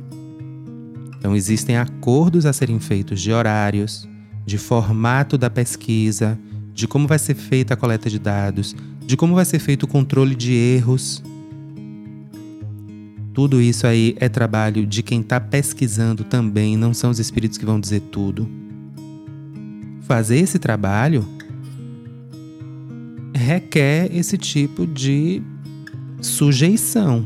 [1.17, 4.07] Então existem acordos a serem feitos de horários,
[4.45, 6.37] de formato da pesquisa,
[6.75, 9.87] de como vai ser feita a coleta de dados, de como vai ser feito o
[9.87, 11.23] controle de erros.
[13.33, 17.65] Tudo isso aí é trabalho de quem está pesquisando também, não são os espíritos que
[17.65, 18.45] vão dizer tudo.
[20.01, 21.25] Fazer esse trabalho
[23.33, 25.41] requer esse tipo de
[26.21, 27.25] sujeição.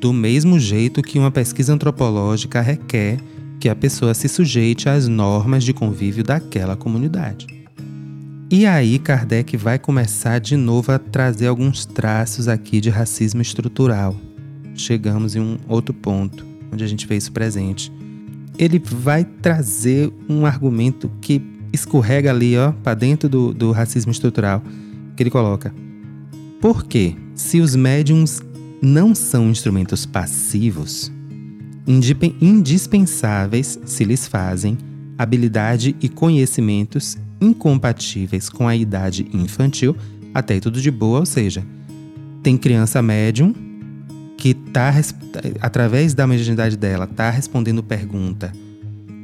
[0.00, 3.18] Do mesmo jeito que uma pesquisa antropológica requer
[3.60, 7.46] que a pessoa se sujeite às normas de convívio daquela comunidade.
[8.50, 14.16] E aí Kardec vai começar de novo a trazer alguns traços aqui de racismo estrutural.
[14.74, 17.92] Chegamos em um outro ponto onde a gente vê isso presente.
[18.58, 21.42] Ele vai trazer um argumento que
[21.72, 24.62] escorrega ali, ó, para dentro do, do racismo estrutural,
[25.16, 25.72] que ele coloca.
[26.60, 27.14] Por quê?
[27.34, 28.42] Se os médiums
[28.82, 31.12] não são instrumentos passivos,
[31.86, 34.78] indispensáveis se lhes fazem
[35.18, 39.96] habilidade e conhecimentos incompatíveis com a idade infantil,
[40.32, 41.64] até tudo de boa, ou seja,
[42.42, 43.54] tem criança médium
[44.36, 44.94] que tá
[45.60, 48.50] através da mediunidade dela tá respondendo pergunta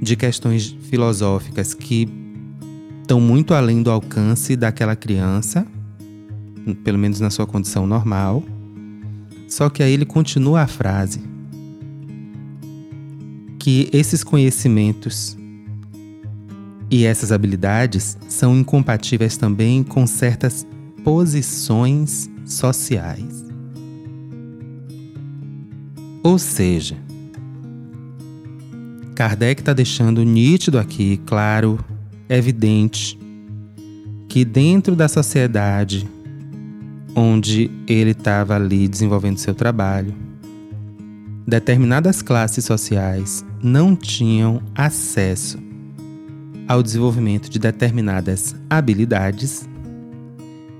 [0.03, 2.07] de questões filosóficas que
[3.01, 5.67] estão muito além do alcance daquela criança,
[6.85, 8.43] pelo menos na sua condição normal.
[9.49, 11.23] Só que aí ele continua a frase:
[13.67, 15.37] que esses conhecimentos
[16.89, 20.65] e essas habilidades são incompatíveis também com certas
[21.03, 23.45] posições sociais.
[26.23, 26.97] Ou seja,
[29.17, 31.85] Kardec está deixando nítido aqui, claro,
[32.29, 33.19] evidente,
[34.29, 36.09] que dentro da sociedade
[37.17, 40.15] onde ele estava ali desenvolvendo seu trabalho,
[41.45, 45.59] determinadas classes sociais não tinham acesso
[46.69, 49.69] ao desenvolvimento de determinadas habilidades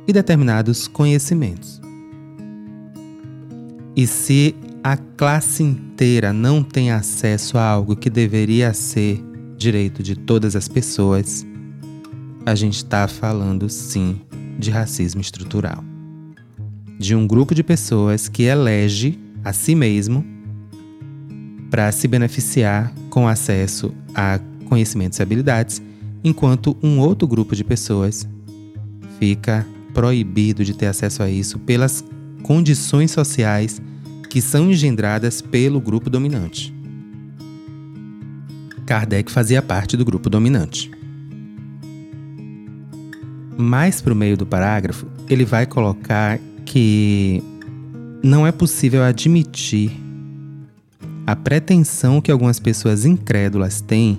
[0.07, 1.81] e determinados conhecimentos.
[3.97, 9.21] E se a classe inteira não tem acesso a algo que deveria ser
[9.59, 11.45] direito de todas as pessoas,
[12.45, 14.21] a gente está falando sim
[14.61, 15.83] de racismo estrutural.
[17.01, 20.36] De um grupo de pessoas que elege a si mesmo
[21.77, 25.83] para se beneficiar com acesso a conhecimentos e habilidades,
[26.25, 28.27] enquanto um outro grupo de pessoas
[29.19, 32.03] fica proibido de ter acesso a isso pelas
[32.43, 33.79] condições sociais
[34.31, 36.75] que são engendradas pelo grupo dominante.
[38.87, 40.91] Kardec fazia parte do grupo dominante.
[43.55, 47.43] Mais para o meio do parágrafo, ele vai colocar que
[48.25, 50.06] não é possível admitir
[51.27, 54.19] a pretensão que algumas pessoas incrédulas têm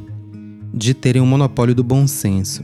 [0.74, 2.64] de terem um monopólio do bom senso.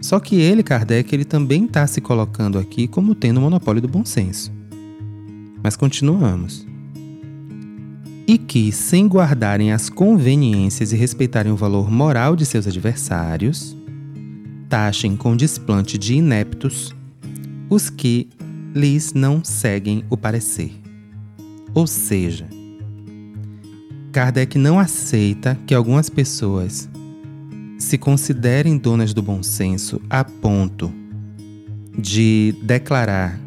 [0.00, 3.86] Só que ele, Kardec, ele também está se colocando aqui como tendo o monopólio do
[3.86, 4.52] bom senso.
[5.62, 6.66] Mas continuamos.
[8.26, 13.76] E que, sem guardarem as conveniências e respeitarem o valor moral de seus adversários,
[14.68, 16.92] taxem com desplante de ineptos
[17.70, 18.28] os que
[18.74, 20.81] lhes não seguem o parecer.
[21.74, 22.46] Ou seja,
[24.12, 26.88] Kardec não aceita que algumas pessoas
[27.78, 30.92] se considerem donas do bom senso a ponto
[31.98, 33.38] de declarar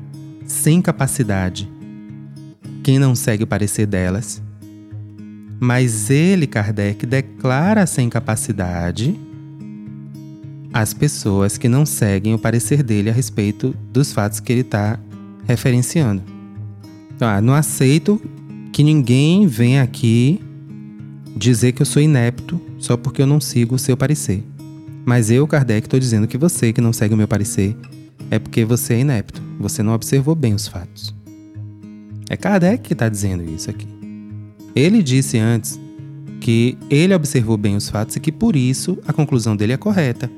[0.46, 1.70] sem capacidade
[2.84, 4.42] quem não segue o parecer delas,
[5.60, 9.20] mas ele, Kardec, declara sem capacidade
[10.74, 15.00] as pessoas que não seguem o parecer dele a respeito dos fatos que ele está
[15.48, 16.35] referenciando.
[17.20, 18.22] Ah, não aceito
[18.72, 20.42] que ninguém venha aqui
[21.36, 24.44] dizer que eu sou inepto só porque eu não sigo o seu parecer.
[25.06, 27.76] Mas eu, Kardec, estou dizendo que você que não segue o meu parecer
[28.32, 29.42] é porque você é inepto.
[29.60, 31.14] Você não observou bem os fatos.
[32.30, 33.88] É Kardec que está dizendo isso aqui.
[34.76, 35.80] Ele disse antes
[36.42, 40.30] que ele observou bem os fatos e que por isso a conclusão dele é correta.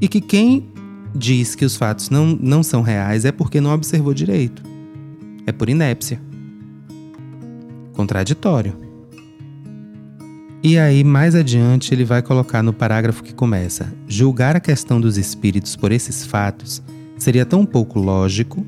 [0.00, 0.68] E que quem
[1.14, 4.69] diz que os fatos não, não são reais é porque não observou direito.
[5.50, 6.22] É por inépcia.
[7.92, 8.72] Contraditório.
[10.62, 15.18] E aí, mais adiante, ele vai colocar no parágrafo que começa: julgar a questão dos
[15.18, 16.80] espíritos por esses fatos
[17.18, 18.64] seria tão pouco lógico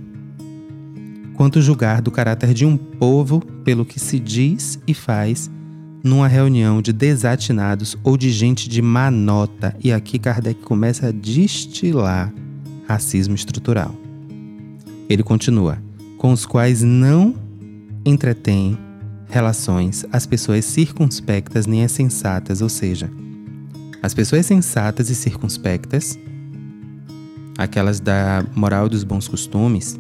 [1.37, 5.49] quanto julgar do caráter de um povo pelo que se diz e faz
[6.03, 9.77] numa reunião de desatinados ou de gente de má nota.
[9.85, 12.35] E aqui Kardec começa a destilar
[12.89, 13.95] racismo estrutural.
[15.09, 15.79] Ele continua:
[16.23, 17.35] com os quais não
[18.05, 18.79] entretém
[19.29, 23.11] relações as pessoas circunspectas nem as sensatas, ou seja,
[24.01, 26.17] as pessoas sensatas e circunspectas,
[27.59, 29.99] aquelas da moral dos bons costumes,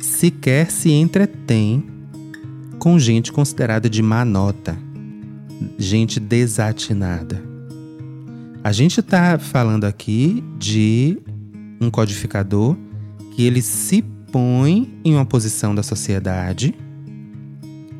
[0.00, 1.84] sequer se entretêm
[2.78, 4.78] com gente considerada de má nota,
[5.76, 7.42] gente desatinada.
[8.62, 11.18] A gente está falando aqui de
[11.80, 12.76] um codificador
[13.32, 16.74] que ele se põe em uma posição da sociedade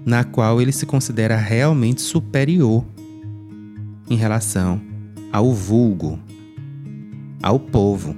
[0.05, 2.85] na qual ele se considera realmente superior
[4.11, 4.81] em relação
[5.31, 6.19] ao vulgo,
[7.41, 8.17] ao povo.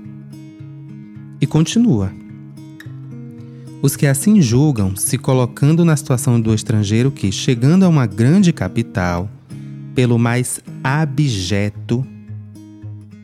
[1.43, 2.11] E continua.
[3.83, 8.51] Os que assim julgam, se colocando na situação do estrangeiro que, chegando a uma grande
[8.51, 9.29] capital,
[9.95, 12.03] pelo mais abjeto,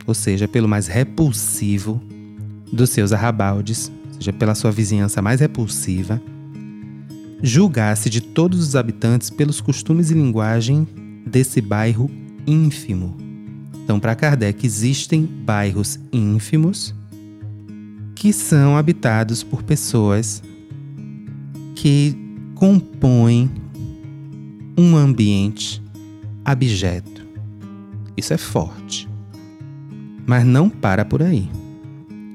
[0.06, 1.98] ou seja, pelo mais repulsivo
[2.70, 3.90] dos seus arrabaldes,
[4.22, 6.22] seja, pela sua vizinhança mais repulsiva,
[7.42, 10.86] julgasse de todos os habitantes pelos costumes e linguagem
[11.26, 12.08] desse bairro
[12.46, 13.16] ínfimo.
[13.82, 16.94] Então, para Kardec, existem bairros ínfimos
[18.14, 20.40] que são habitados por pessoas
[21.74, 22.16] que
[22.54, 23.50] compõem
[24.78, 25.82] um ambiente
[26.44, 27.26] abjeto.
[28.16, 29.08] Isso é forte.
[30.24, 31.50] Mas não para por aí.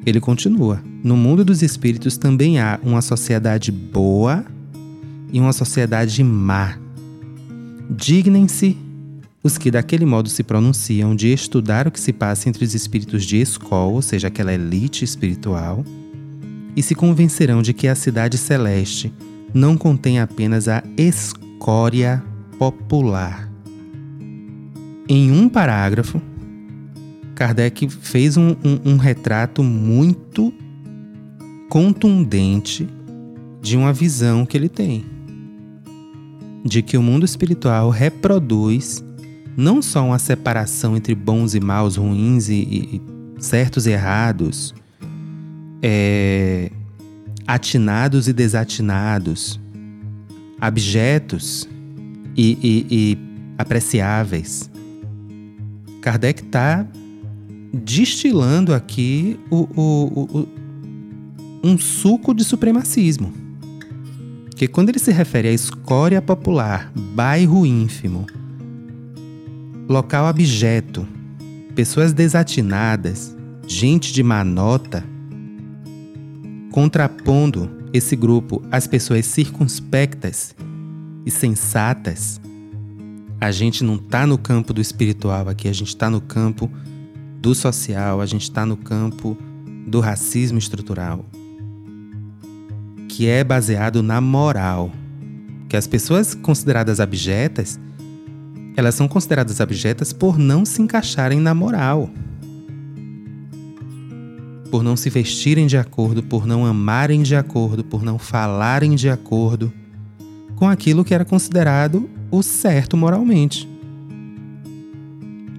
[0.06, 4.46] Ele continua: no mundo dos espíritos também há uma sociedade boa
[5.32, 6.78] e uma sociedade má.
[7.90, 8.78] Dignem-se
[9.44, 13.24] os que daquele modo se pronunciam de estudar o que se passa entre os espíritos
[13.24, 15.86] de escola, ou seja, aquela elite espiritual,
[16.76, 19.14] e se convencerão de que a cidade celeste
[19.54, 22.24] não contém apenas a escória
[22.60, 23.50] popular.
[25.08, 26.22] Em um parágrafo,
[27.34, 30.54] Kardec fez um, um, um retrato muito
[31.70, 32.88] contundente
[33.62, 35.18] de uma visão que ele tem
[36.68, 39.04] de que o mundo espiritual reproduz
[39.56, 43.02] não só uma separação entre bons e maus, ruins e, e
[43.40, 44.76] certos e errados,
[45.82, 46.70] é,
[47.48, 49.60] atinados e desatinados,
[50.60, 51.68] abjetos
[52.36, 53.18] e, e,
[53.58, 54.70] apreciáveis.
[56.02, 56.86] Kardec está
[57.74, 60.48] destilando aqui o, o, o,
[61.64, 63.34] um suco de supremacismo.
[64.56, 68.26] Que quando ele se refere à escória popular, bairro ínfimo,
[69.88, 71.08] local abjeto,
[71.76, 73.36] pessoas desatinadas,
[73.68, 75.04] gente de má nota,
[76.72, 80.56] contrapondo esse grupo às pessoas circunspectas
[81.26, 82.42] e sensatas,
[83.40, 86.72] a gente não está no campo do espiritual aqui, a gente está no campo
[87.40, 89.38] do social, a gente está no campo
[89.88, 91.26] do racismo estrutural,
[93.18, 94.92] que é baseado na moral.
[95.68, 97.80] Que as pessoas consideradas abjetas,
[98.76, 102.12] elas são consideradas abjetas por não se encaixarem na moral.
[104.70, 109.10] Por não se vestirem de acordo, por não amarem de acordo, por não falarem de
[109.10, 109.74] acordo
[110.56, 113.68] com aquilo que era considerado o certo moralmente.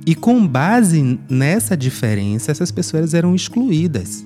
[0.06, 4.24] E com base nessa diferença, essas pessoas eram excluídas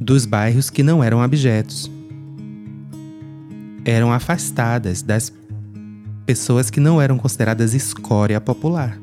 [0.00, 1.88] dos bairros que não eram abjetos.
[3.88, 5.32] Eram afastadas das
[6.26, 9.00] pessoas que não eram consideradas escória popular.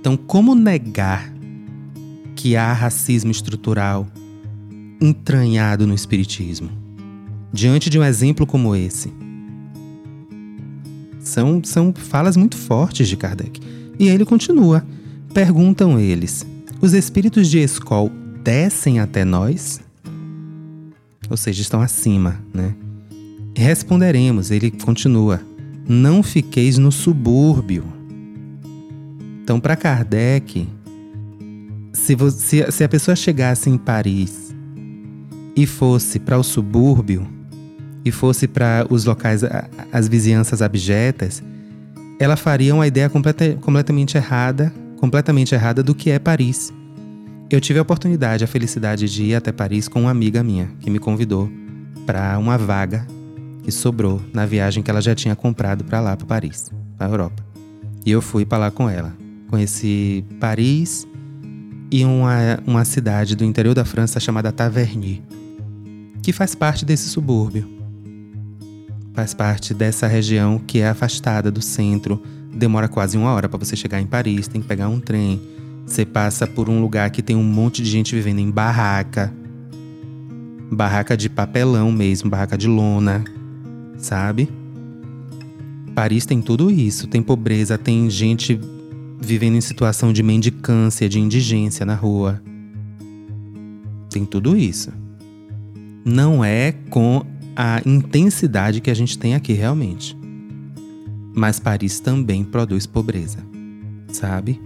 [0.00, 1.32] Então, como negar
[2.34, 4.08] que há racismo estrutural
[5.00, 6.68] entranhado no Espiritismo?
[7.52, 9.12] Diante de um exemplo como esse.
[11.20, 13.60] São, são falas muito fortes de Kardec.
[14.00, 14.84] E ele continua.
[15.32, 16.44] Perguntam eles:
[16.80, 18.10] os espíritos de Escol
[18.42, 19.80] descem até nós?
[21.30, 22.74] Ou seja, estão acima, né?
[23.56, 25.40] Responderemos, ele continua:
[25.88, 27.84] não fiqueis no subúrbio.
[29.42, 30.68] Então, para Kardec,
[31.92, 34.54] se, você, se a pessoa chegasse em Paris
[35.56, 37.26] e fosse para o subúrbio,
[38.04, 39.42] e fosse para os locais,
[39.92, 41.42] as vizinhanças abjetas,
[42.18, 46.72] ela faria uma ideia completa, completamente errada, completamente errada do que é Paris.
[47.50, 50.88] Eu tive a oportunidade, a felicidade de ir até Paris com uma amiga minha que
[50.88, 51.50] me convidou
[52.06, 53.06] para uma vaga
[53.64, 57.10] que sobrou na viagem que ela já tinha comprado para lá, para Paris, para a
[57.10, 57.44] Europa.
[58.06, 59.12] E eu fui para lá com ela.
[59.48, 61.06] Conheci Paris
[61.90, 65.22] e uma, uma cidade do interior da França chamada Taverny,
[66.22, 67.80] que faz parte desse subúrbio
[69.20, 72.22] faz parte dessa região que é afastada do centro.
[72.54, 75.40] Demora quase uma hora para você chegar em Paris, tem que pegar um trem.
[75.86, 79.32] Você passa por um lugar que tem um monte de gente vivendo em barraca.
[80.70, 83.24] Barraca de papelão mesmo, barraca de lona,
[83.98, 84.48] sabe?
[85.94, 88.58] Paris tem tudo isso, tem pobreza, tem gente
[89.20, 92.42] vivendo em situação de mendicância, de indigência na rua.
[94.08, 94.92] Tem tudo isso.
[96.04, 97.24] Não é com
[97.54, 100.16] a intensidade que a gente tem aqui realmente.
[101.34, 103.38] Mas Paris também produz pobreza,
[104.08, 104.60] sabe?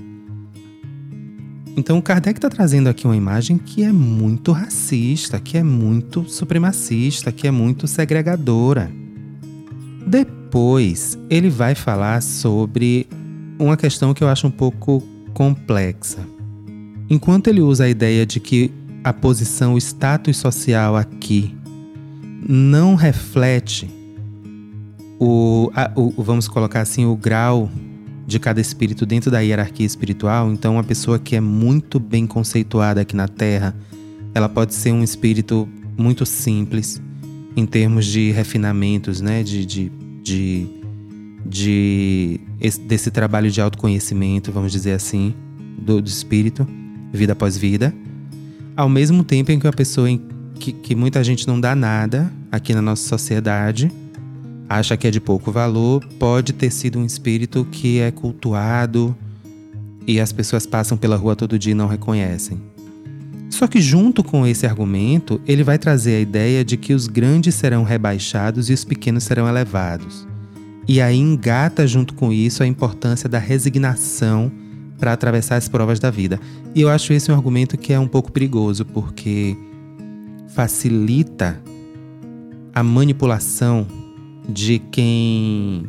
[1.77, 7.33] Então Kardec está trazendo aqui uma imagem que é muito racista, que é muito supremacista,
[7.33, 8.91] que é muito segregadora.
[10.07, 13.09] Depois ele vai falar sobre
[13.59, 15.03] uma questão que eu acho um pouco
[15.33, 16.21] complexa.
[17.11, 18.73] Enquanto ele usa a ideia de que
[19.03, 21.55] a posição, o status social aqui
[22.49, 23.91] não reflete
[25.19, 27.71] o, a, o, vamos colocar assim, o grau
[28.27, 30.51] de cada espírito dentro da hierarquia espiritual.
[30.53, 33.75] Então, uma pessoa que é muito bem conceituada aqui na Terra,
[34.35, 37.01] ela pode ser um espírito muito simples
[37.57, 39.43] em termos de refinamentos, né?
[39.43, 40.67] De, de, de,
[41.47, 42.41] de
[42.87, 45.35] desse trabalho de autoconhecimento, vamos dizer assim,
[45.79, 46.67] do, do espírito,
[47.13, 47.95] vida após vida.
[48.77, 50.09] Ao mesmo tempo em que uma pessoa
[50.59, 53.93] que, que muita gente não dá nada aqui na nossa sociedade,
[54.69, 59.17] acha que é de pouco valor, pode ter sido um espírito que é cultuado
[60.07, 62.61] e as pessoas passam pela rua todo dia e não reconhecem.
[63.51, 67.55] Só que, junto com esse argumento, ele vai trazer a ideia de que os grandes
[67.55, 70.27] serão rebaixados e os pequenos serão elevados.
[70.89, 74.51] E aí engata junto com isso a importância da resignação
[74.99, 76.41] para atravessar as provas da vida.
[76.75, 79.57] E eu acho esse um argumento que é um pouco perigoso, porque
[80.49, 81.61] facilita
[82.75, 83.87] a manipulação
[84.49, 85.87] de quem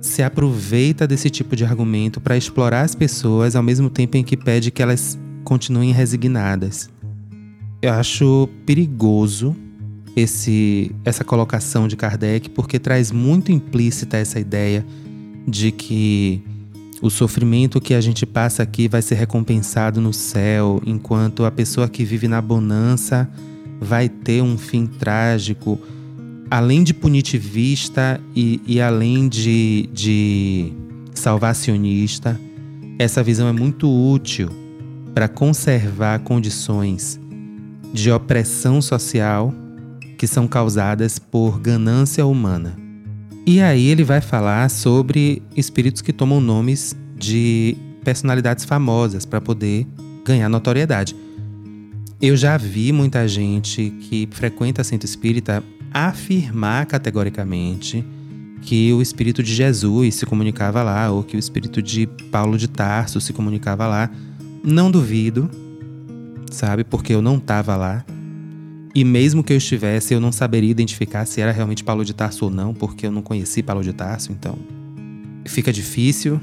[0.00, 4.36] se aproveita desse tipo de argumento para explorar as pessoas ao mesmo tempo em que
[4.36, 6.88] pede que elas continuem resignadas.
[7.80, 9.54] Eu acho perigoso
[10.16, 14.84] esse, essa colocação de Kardec porque traz muito implícita essa ideia
[15.46, 16.42] de que
[17.00, 21.88] o sofrimento que a gente passa aqui vai ser recompensado no céu, enquanto a pessoa
[21.88, 23.28] que vive na bonança
[23.80, 25.78] vai ter um fim trágico.
[26.50, 30.72] Além de punitivista e, e além de, de
[31.14, 32.40] salvacionista,
[32.98, 34.48] essa visão é muito útil
[35.14, 37.20] para conservar condições
[37.92, 39.52] de opressão social
[40.16, 42.76] que são causadas por ganância humana.
[43.46, 49.86] E aí ele vai falar sobre espíritos que tomam nomes de personalidades famosas para poder
[50.24, 51.14] ganhar notoriedade.
[52.20, 55.62] Eu já vi muita gente que frequenta centro espírita
[55.92, 58.04] afirmar categoricamente
[58.62, 62.68] que o espírito de Jesus se comunicava lá ou que o espírito de Paulo de
[62.68, 64.10] Tarso se comunicava lá.
[64.62, 65.48] Não duvido,
[66.50, 66.84] sabe?
[66.84, 68.04] Porque eu não estava lá.
[68.94, 72.46] E mesmo que eu estivesse, eu não saberia identificar se era realmente Paulo de Tarso
[72.46, 74.58] ou não, porque eu não conheci Paulo de Tarso, então
[75.46, 76.40] fica difícil.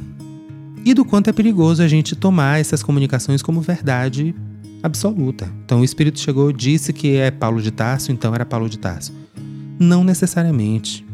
[0.86, 4.36] E do quanto é perigoso a gente tomar essas comunicações como verdade
[4.82, 5.52] absoluta.
[5.66, 9.25] Então o Espírito chegou, disse que é Paulo de Tarso, então era Paulo de Tarso.
[9.80, 11.06] Não necessariamente.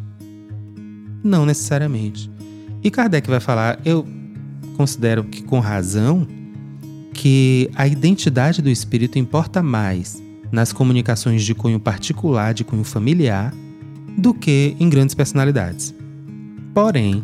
[1.24, 2.30] Não necessariamente.
[2.84, 4.06] E Kardec vai falar, eu
[4.76, 6.28] considero que com razão,
[7.14, 13.54] que a identidade do espírito importa mais nas comunicações de cunho particular, de cunho familiar,
[14.18, 15.94] do que em grandes personalidades.
[16.74, 17.24] Porém,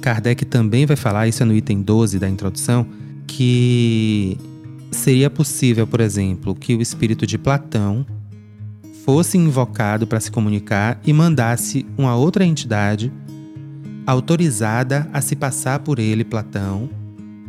[0.00, 2.86] Kardec também vai falar, isso é no item 12 da introdução,
[3.26, 4.36] que
[4.90, 8.04] seria possível, por exemplo, que o espírito de Platão
[9.10, 13.12] fosse invocado para se comunicar e mandasse uma outra entidade
[14.06, 16.88] autorizada a se passar por ele, Platão,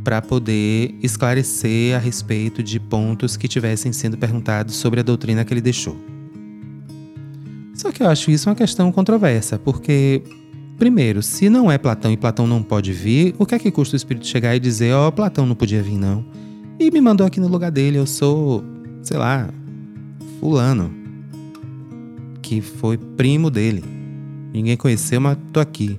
[0.04, 5.54] para poder esclarecer a respeito de pontos que tivessem sendo perguntados sobre a doutrina que
[5.54, 5.96] ele deixou.
[7.76, 10.24] Só que eu acho isso uma questão controversa, porque,
[10.80, 13.96] primeiro, se não é Platão e Platão não pode vir, o que é que custa
[13.96, 16.26] o espírito chegar e dizer: Ó, oh, Platão não podia vir, não?
[16.80, 18.64] E me mandou aqui no lugar dele, eu sou,
[19.04, 19.48] sei lá,
[20.40, 21.01] Fulano,
[22.52, 23.82] que foi primo dele.
[24.54, 25.98] Ninguém conheceu, mas tô aqui.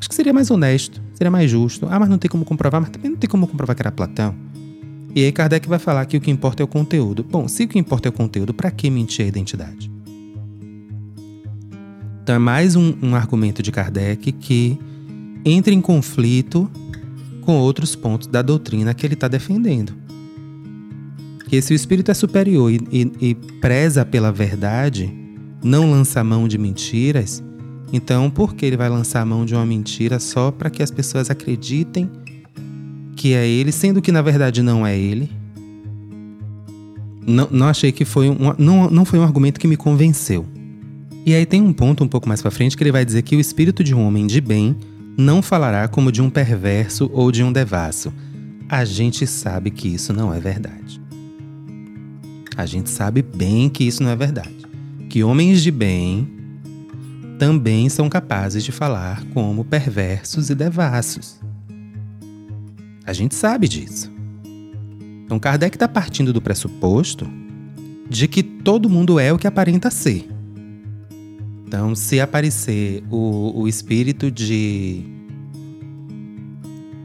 [0.00, 1.86] Acho que seria mais honesto Seria mais justo.
[1.88, 4.34] Ah, mas não tem como comprovar, mas também não tem como comprovar que era Platão.
[5.14, 7.22] E aí Kardec vai falar que o que importa é o conteúdo.
[7.22, 9.92] Bom, se o que importa é o conteúdo, para que mentir a identidade?
[12.22, 14.76] Então é mais um, um argumento de Kardec que
[15.44, 16.68] entra em conflito
[17.42, 19.92] com outros pontos da doutrina que ele está defendendo.
[21.48, 25.19] Que se o espírito é superior e, e, e preza pela verdade,
[25.62, 27.42] não lança mão de mentiras,
[27.92, 30.90] então, por que ele vai lançar a mão de uma mentira só para que as
[30.90, 32.10] pessoas acreditem
[33.16, 35.30] que é ele, sendo que na verdade não é ele?
[37.26, 40.46] Não, não achei que foi um, não, não foi um argumento que me convenceu.
[41.26, 43.36] E aí tem um ponto um pouco mais para frente que ele vai dizer que
[43.36, 44.76] o espírito de um homem de bem
[45.18, 48.12] não falará como de um perverso ou de um devasso.
[48.68, 51.00] A gente sabe que isso não é verdade.
[52.56, 54.59] A gente sabe bem que isso não é verdade.
[55.10, 56.28] Que homens de bem
[57.36, 61.40] também são capazes de falar como perversos e devassos.
[63.04, 64.08] A gente sabe disso.
[65.24, 67.28] Então Kardec está partindo do pressuposto
[68.08, 70.28] de que todo mundo é o que aparenta ser.
[71.66, 75.04] Então, se aparecer o, o espírito de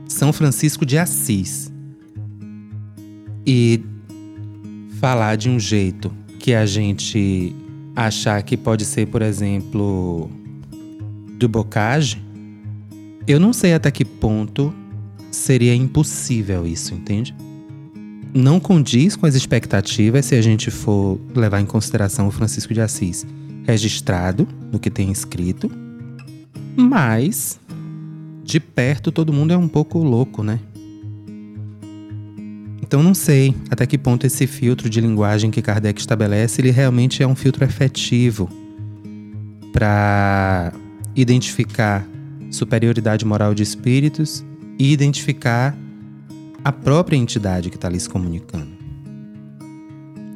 [0.07, 1.71] São Francisco de Assis
[3.47, 3.83] e
[4.99, 7.55] falar de um jeito que a gente
[7.95, 10.29] achar que pode ser, por exemplo,
[11.37, 12.21] do bocage,
[13.27, 14.73] eu não sei até que ponto
[15.31, 17.33] seria impossível isso, entende?
[18.33, 22.81] Não condiz com as expectativas se a gente for levar em consideração o Francisco de
[22.81, 23.25] Assis
[23.65, 25.71] registrado no que tem escrito,
[26.75, 27.59] mas
[28.43, 30.59] de perto todo mundo é um pouco louco, né?
[32.85, 37.23] Então não sei até que ponto esse filtro de linguagem que Kardec estabelece, ele realmente
[37.23, 38.47] é um filtro efetivo
[39.73, 40.71] para
[41.15, 42.07] identificar
[42.51, 44.45] superioridade moral de espíritos
[44.77, 45.75] e identificar
[46.63, 48.75] a própria entidade que está se comunicando.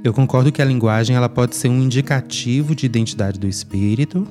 [0.04, 4.28] Eu concordo que a linguagem ela pode ser um indicativo de identidade do espírito,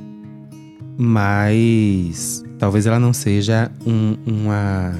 [0.96, 4.92] mas talvez ela não seja um, uma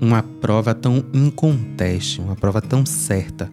[0.00, 3.50] uma prova tão inconteste, uma prova tão certa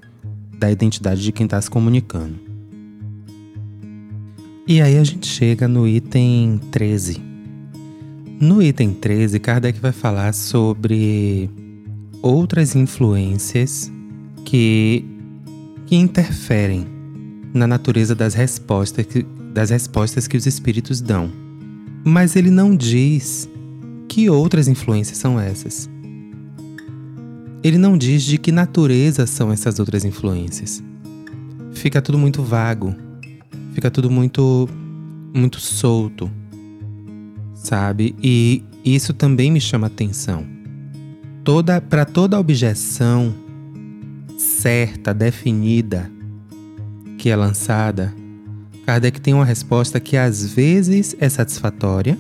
[0.58, 2.36] da identidade de quem está se comunicando.
[4.68, 7.22] E aí a gente chega no item 13.
[8.40, 11.50] No item 13, Kardec vai falar sobre
[12.22, 13.92] outras influências
[14.46, 15.04] que,
[15.86, 16.88] que interferem
[17.54, 19.24] na natureza das respostas, que,
[19.54, 21.30] das respostas que os espíritos dão.
[22.06, 23.50] Mas ele não diz
[24.08, 25.90] que outras influências são essas.
[27.64, 30.84] Ele não diz de que natureza são essas outras influências.
[31.72, 32.94] Fica tudo muito vago,
[33.74, 34.70] fica tudo muito
[35.34, 36.30] muito solto,
[37.56, 38.14] sabe?
[38.22, 40.46] E isso também me chama atenção.
[41.44, 43.34] Toda para toda objeção
[44.38, 46.12] certa, definida
[47.18, 48.14] que é lançada,
[48.86, 52.18] Kardec tem uma resposta que às vezes é satisfatória,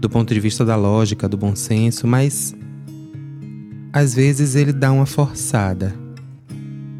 [0.00, 2.54] do ponto de vista da lógica, do bom senso, mas
[3.92, 5.94] às vezes ele dá uma forçada.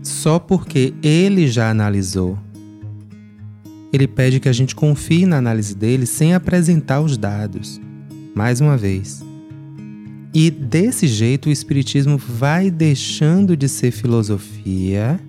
[0.03, 2.39] Só porque ele já analisou.
[3.93, 7.81] Ele pede que a gente confie na análise dele sem apresentar os dados.
[8.35, 9.23] Mais uma vez.
[10.33, 15.21] E desse jeito o Espiritismo vai deixando de ser filosofia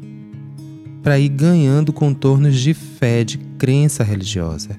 [1.02, 4.78] para ir ganhando contornos de fé, de crença religiosa.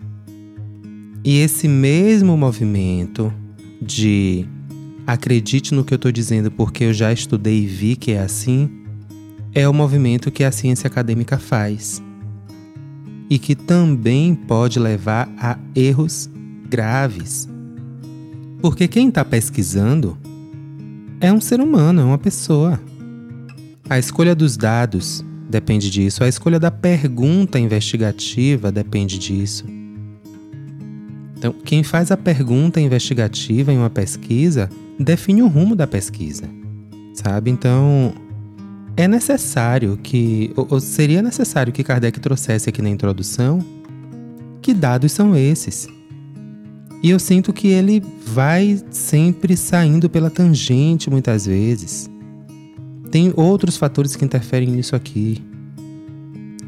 [1.25, 3.33] E esse mesmo movimento
[3.81, 4.47] de
[5.07, 8.71] acredite no que eu estou dizendo porque eu já estudei e vi que é assim,
[9.55, 12.03] é o movimento que a ciência acadêmica faz.
[13.29, 16.29] E que também pode levar a erros
[16.69, 17.49] graves.
[18.61, 20.17] Porque quem está pesquisando
[21.21, 22.81] é um ser humano, é uma pessoa.
[23.89, 29.65] A escolha dos dados depende disso, a escolha da pergunta investigativa depende disso.
[31.37, 34.71] Então, quem faz a pergunta investigativa em uma pesquisa
[35.03, 36.45] define o rumo da pesquisa,
[37.15, 37.51] sabe?
[37.51, 38.13] Então,
[38.97, 43.65] é necessário que, ou seria necessário que Kardec trouxesse aqui na introdução
[44.61, 45.89] que dados são esses.
[47.03, 52.09] E eu sinto que ele vai sempre saindo pela tangente muitas vezes.
[53.11, 55.43] Tem outros fatores que interferem nisso aqui.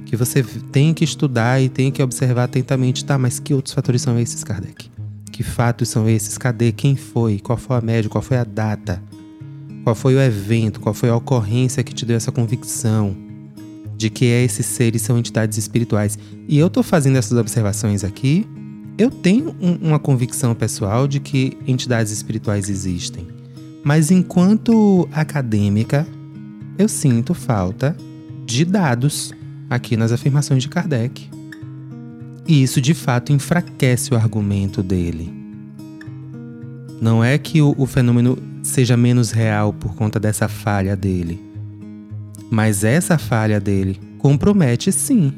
[0.05, 3.05] Que você tem que estudar e tem que observar atentamente.
[3.05, 4.94] Tá, mas que outros fatores são esses, Kardec?
[5.35, 6.39] Que fatos são esses?
[6.39, 6.71] Cadê?
[6.71, 7.41] Quem foi?
[7.41, 8.09] Qual foi a média?
[8.09, 9.03] Qual foi a data?
[9.83, 10.79] Qual foi o evento?
[10.79, 13.17] Qual foi a ocorrência que te deu essa convicção
[13.97, 16.17] de que esses seres são entidades espirituais?
[16.47, 18.47] E eu tô fazendo essas observações aqui.
[18.97, 23.27] Eu tenho um, uma convicção pessoal de que entidades espirituais existem.
[23.83, 26.07] Mas enquanto acadêmica,
[26.79, 27.97] eu sinto falta
[28.47, 29.35] de dados
[29.69, 31.34] aqui nas afirmações de Kardec.
[32.47, 35.33] E isso de fato enfraquece o argumento dele.
[37.01, 41.41] Não é que o, o fenômeno seja menos real por conta dessa falha dele,
[42.51, 45.33] mas essa falha dele compromete sim.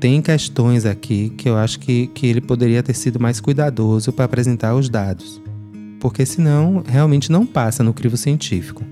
[0.00, 4.24] Tem questões aqui que eu acho que, que ele poderia ter sido mais cuidadoso para
[4.24, 5.40] apresentar os dados,
[6.00, 8.84] porque senão realmente não passa no crivo científico.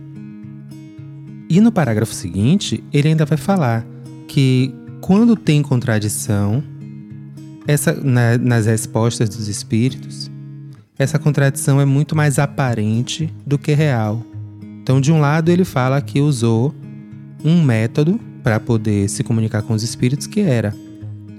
[1.48, 3.86] E no parágrafo seguinte, ele ainda vai falar
[4.26, 6.62] que quando tem contradição,
[7.66, 10.30] essa, na, nas respostas dos espíritos,
[10.98, 14.22] essa contradição é muito mais aparente do que real.
[14.82, 16.74] Então, de um lado, ele fala que usou
[17.44, 20.74] um método para poder se comunicar com os espíritos, que era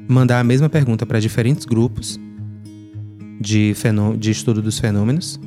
[0.07, 2.19] mandar a mesma pergunta para diferentes grupos
[3.39, 3.73] de,
[4.17, 5.39] de estudo dos fenômenos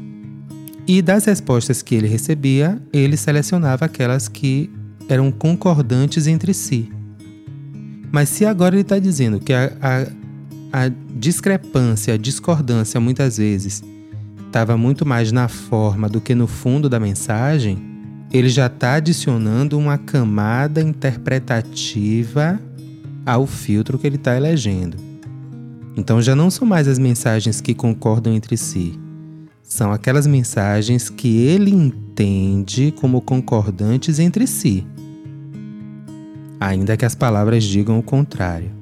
[0.86, 4.70] e das respostas que ele recebia, ele selecionava aquelas que
[5.08, 6.90] eram concordantes entre si.
[8.10, 10.06] Mas se agora ele está dizendo que a, a,
[10.72, 13.82] a discrepância, a discordância muitas vezes
[14.46, 17.78] estava muito mais na forma do que no fundo da mensagem,
[18.32, 22.60] ele já está adicionando uma camada interpretativa
[23.26, 24.96] ao filtro que ele está elegendo.
[25.96, 28.98] Então já não são mais as mensagens que concordam entre si,
[29.62, 34.84] são aquelas mensagens que ele entende como concordantes entre si,
[36.58, 38.79] ainda que as palavras digam o contrário.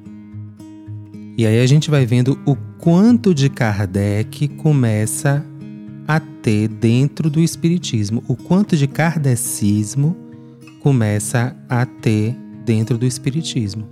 [1.39, 5.47] E aí a gente vai vendo o quanto de Kardec começa
[6.05, 10.16] a ter dentro do Espiritismo, o quanto de kardecismo
[10.80, 12.34] começa a ter
[12.64, 13.89] dentro do Espiritismo.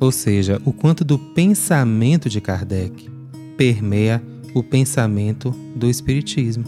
[0.00, 3.08] Ou seja, o quanto do pensamento de Kardec
[3.56, 4.20] permeia
[4.52, 6.64] o pensamento do Espiritismo.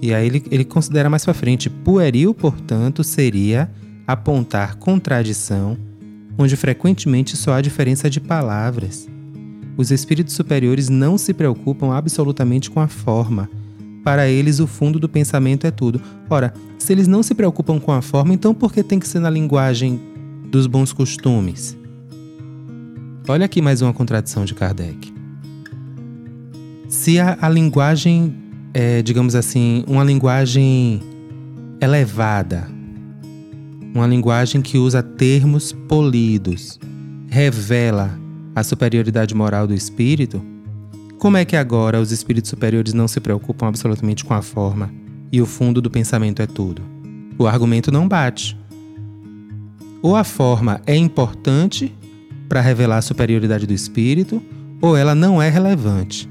[0.00, 3.68] E aí ele, ele considera mais para frente: pueril, portanto, seria
[4.06, 5.76] apontar contradição,
[6.38, 9.08] onde frequentemente só há diferença de palavras.
[9.76, 13.48] Os espíritos superiores não se preocupam absolutamente com a forma.
[14.04, 16.00] Para eles, o fundo do pensamento é tudo.
[16.30, 19.18] Ora, se eles não se preocupam com a forma, então por que tem que ser
[19.18, 20.00] na linguagem
[20.50, 21.76] dos bons costumes?
[23.28, 25.12] Olha aqui mais uma contradição de Kardec.
[26.88, 28.32] Se a, a linguagem
[28.78, 31.00] é, digamos assim, uma linguagem
[31.80, 32.68] elevada,
[33.96, 36.78] uma linguagem que usa termos polidos,
[37.28, 38.18] revela
[38.54, 40.42] a superioridade moral do espírito,
[41.18, 44.90] como é que agora os espíritos superiores não se preocupam absolutamente com a forma
[45.32, 46.82] e o fundo do pensamento é tudo?
[47.38, 48.56] O argumento não bate.
[50.02, 51.94] Ou a forma é importante
[52.48, 54.42] para revelar a superioridade do espírito,
[54.80, 56.28] ou ela não é relevante.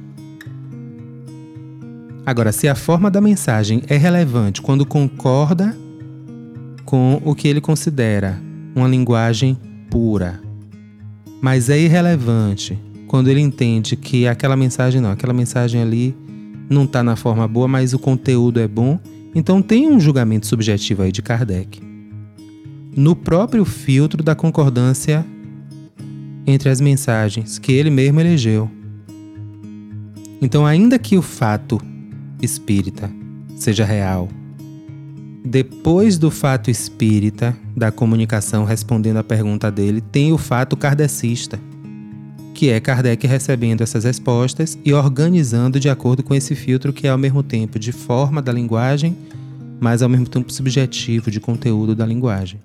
[2.26, 5.76] Agora, se a forma da mensagem é relevante quando concorda
[6.86, 8.40] com o que ele considera
[8.76, 9.58] uma linguagem
[9.90, 10.40] pura,
[11.42, 16.16] mas é irrelevante quando ele entende que aquela mensagem não, aquela mensagem ali
[16.70, 19.00] não está na forma boa, mas o conteúdo é bom,
[19.34, 21.82] então tem um julgamento subjetivo aí de Kardec.
[22.96, 25.26] No próprio filtro da concordância
[26.48, 28.70] entre as mensagens que ele mesmo elegeu.
[30.42, 31.82] Então, ainda que o fato
[32.42, 33.10] espírita
[33.56, 34.30] seja real,
[35.46, 41.60] depois do fato espírita, da comunicação respondendo à pergunta dele, tem o fato kardecista,
[42.54, 47.10] que é Kardec recebendo essas respostas e organizando de acordo com esse filtro que é
[47.12, 49.16] ao mesmo tempo de forma da linguagem,
[49.80, 52.60] mas ao mesmo tempo subjetivo de conteúdo da linguagem.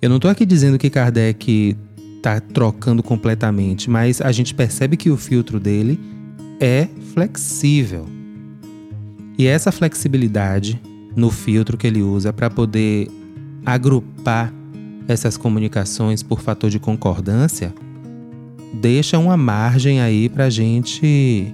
[0.00, 1.76] Eu não estou aqui dizendo que Kardec
[2.16, 5.98] está trocando completamente, mas a gente percebe que o filtro dele
[6.60, 8.06] é flexível.
[9.36, 10.80] E essa flexibilidade
[11.18, 13.08] no filtro que ele usa para poder
[13.66, 14.54] agrupar
[15.08, 17.74] essas comunicações por fator de concordância
[18.72, 21.52] deixa uma margem aí para a gente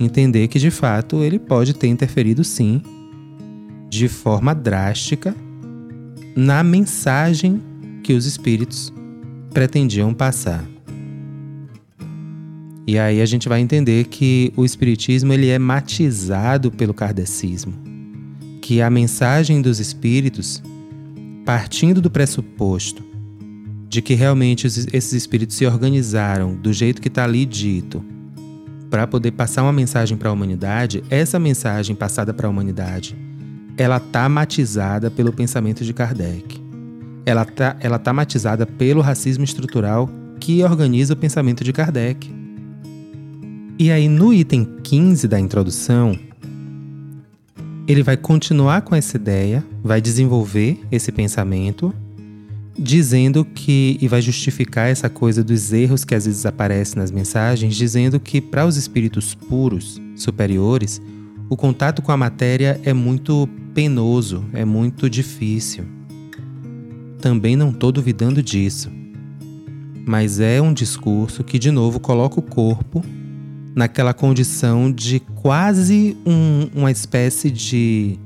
[0.00, 2.82] entender que de fato ele pode ter interferido sim
[3.88, 5.36] de forma drástica
[6.34, 7.62] na mensagem
[8.02, 8.92] que os espíritos
[9.52, 10.64] pretendiam passar.
[12.88, 17.93] E aí a gente vai entender que o espiritismo ele é matizado pelo kardecismo,
[18.64, 20.62] que a mensagem dos espíritos,
[21.44, 23.04] partindo do pressuposto
[23.86, 28.02] de que realmente esses espíritos se organizaram do jeito que está ali dito,
[28.88, 33.14] para poder passar uma mensagem para a humanidade, essa mensagem passada para a humanidade,
[33.76, 36.64] ela está matizada pelo pensamento de Kardec
[37.26, 40.08] ela tá, ela tá matizada pelo racismo estrutural
[40.40, 42.30] que organiza o pensamento de Kardec.
[43.78, 46.18] E aí, no item 15 da introdução,
[47.86, 51.94] ele vai continuar com essa ideia, vai desenvolver esse pensamento,
[52.78, 57.76] dizendo que, e vai justificar essa coisa dos erros que às vezes aparecem nas mensagens,
[57.76, 61.00] dizendo que para os espíritos puros, superiores,
[61.48, 65.84] o contato com a matéria é muito penoso, é muito difícil
[67.24, 68.92] também não estou duvidando disso.
[70.06, 73.02] Mas é um discurso que, de novo, coloca o corpo
[73.74, 78.18] naquela condição de quase um, uma espécie de,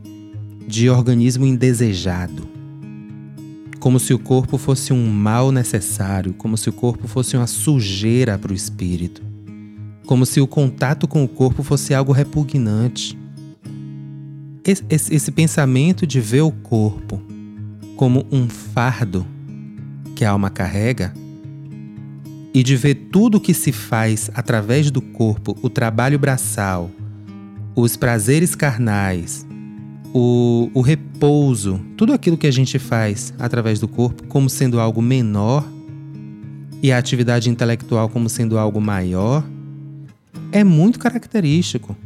[0.67, 2.47] de organismo indesejado.
[3.81, 8.37] Como se o corpo fosse um mal necessário, como se o corpo fosse uma sujeira
[8.37, 9.23] para o espírito,
[10.05, 13.17] como se o contato com o corpo fosse algo repugnante.
[14.65, 17.23] Esse, esse, esse pensamento de ver o corpo
[17.97, 19.27] como um fardo
[20.15, 21.15] que a alma carrega
[22.53, 26.91] e de ver tudo o que se faz através do corpo, o trabalho braçal,
[27.77, 29.47] os prazeres carnais,
[30.15, 35.03] o, o repouso, tudo aquilo que a gente faz através do corpo como sendo algo
[35.03, 35.67] menor
[36.83, 39.45] e a atividade intelectual como sendo algo maior,
[40.53, 41.97] é muito característico.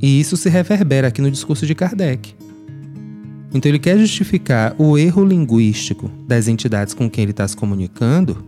[0.00, 2.34] E isso se reverbera aqui no discurso de Kardec.
[3.52, 8.44] Então ele quer justificar o erro linguístico das entidades com quem ele está se comunicando,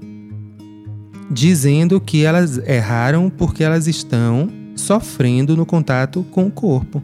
[1.30, 7.02] dizendo que elas erraram porque elas estão sofrendo no contato com o corpo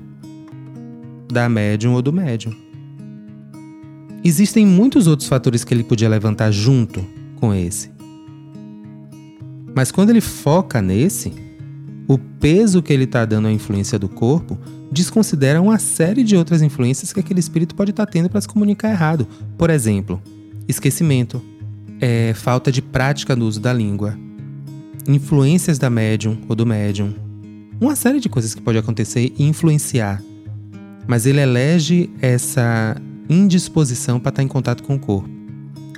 [1.33, 2.53] da médium ou do médium.
[4.25, 7.05] Existem muitos outros fatores que ele podia levantar junto
[7.37, 7.91] com esse.
[9.75, 11.33] Mas quando ele foca nesse,
[12.09, 14.59] o peso que ele está dando à influência do corpo
[14.91, 18.49] desconsidera uma série de outras influências que aquele espírito pode estar tá tendo para se
[18.49, 19.27] comunicar errado.
[19.59, 20.21] Por exemplo,
[20.67, 21.43] esquecimento,
[22.01, 24.19] é, falta de prática no uso da língua,
[25.09, 27.15] influências da médium ou do médium.
[27.81, 30.23] Uma série de coisas que pode acontecer e influenciar.
[31.07, 32.97] Mas ele elege essa
[33.29, 35.29] indisposição para estar tá em contato com o corpo.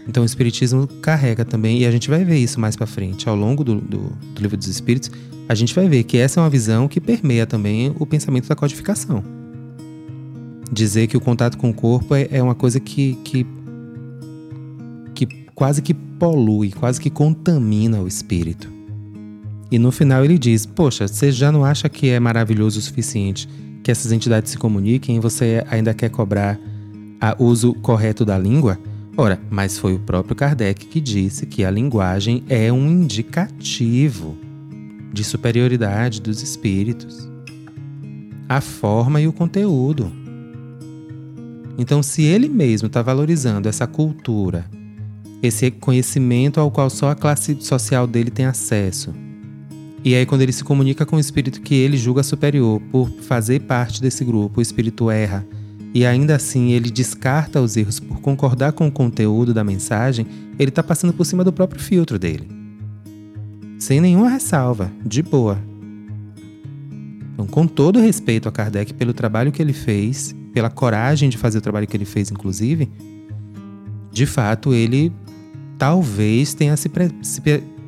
[0.07, 3.37] Então o Espiritismo carrega também, e a gente vai ver isso mais para frente, ao
[3.37, 3.99] longo do, do,
[4.35, 5.11] do Livro dos Espíritos,
[5.49, 8.57] a gente vai ver que essa é uma visão que permeia também o pensamento da
[8.57, 9.23] codificação.
[10.71, 13.58] Dizer que o contato com o corpo é, é uma coisa que, que, que
[15.59, 18.73] quase que polui, quase que contamina o espírito.
[19.73, 23.49] E no final ele diz: Poxa, você já não acha que é maravilhoso o suficiente
[23.83, 26.57] que essas entidades se comuniquem e você ainda quer cobrar
[27.41, 28.79] o uso correto da língua?
[29.17, 34.39] Ora, mas foi o próprio Kardec que disse que a linguagem é um indicativo
[35.13, 37.29] de superioridade dos espíritos,
[38.49, 40.13] a forma e o conteúdo.
[41.77, 44.65] Então, se ele mesmo está valorizando essa cultura,
[45.43, 49.13] esse conhecimento ao qual só a classe social dele tem acesso,
[50.05, 53.61] e aí, quando ele se comunica com o espírito que ele julga superior por fazer
[53.63, 55.47] parte desse grupo, o espírito erra,
[55.93, 60.27] e ainda assim ele descarta os erros por concordar com o conteúdo da mensagem,
[60.59, 62.49] ele está passando por cima do próprio filtro dele.
[63.79, 65.59] Sem nenhuma ressalva, de boa.
[67.35, 71.59] Então, com todo respeito a Kardec pelo trabalho que ele fez, pela coragem de fazer
[71.59, 72.89] o trabalho que ele fez, inclusive,
[74.13, 75.13] de fato ele
[75.79, 76.91] talvez tenha se,
[77.23, 77.41] se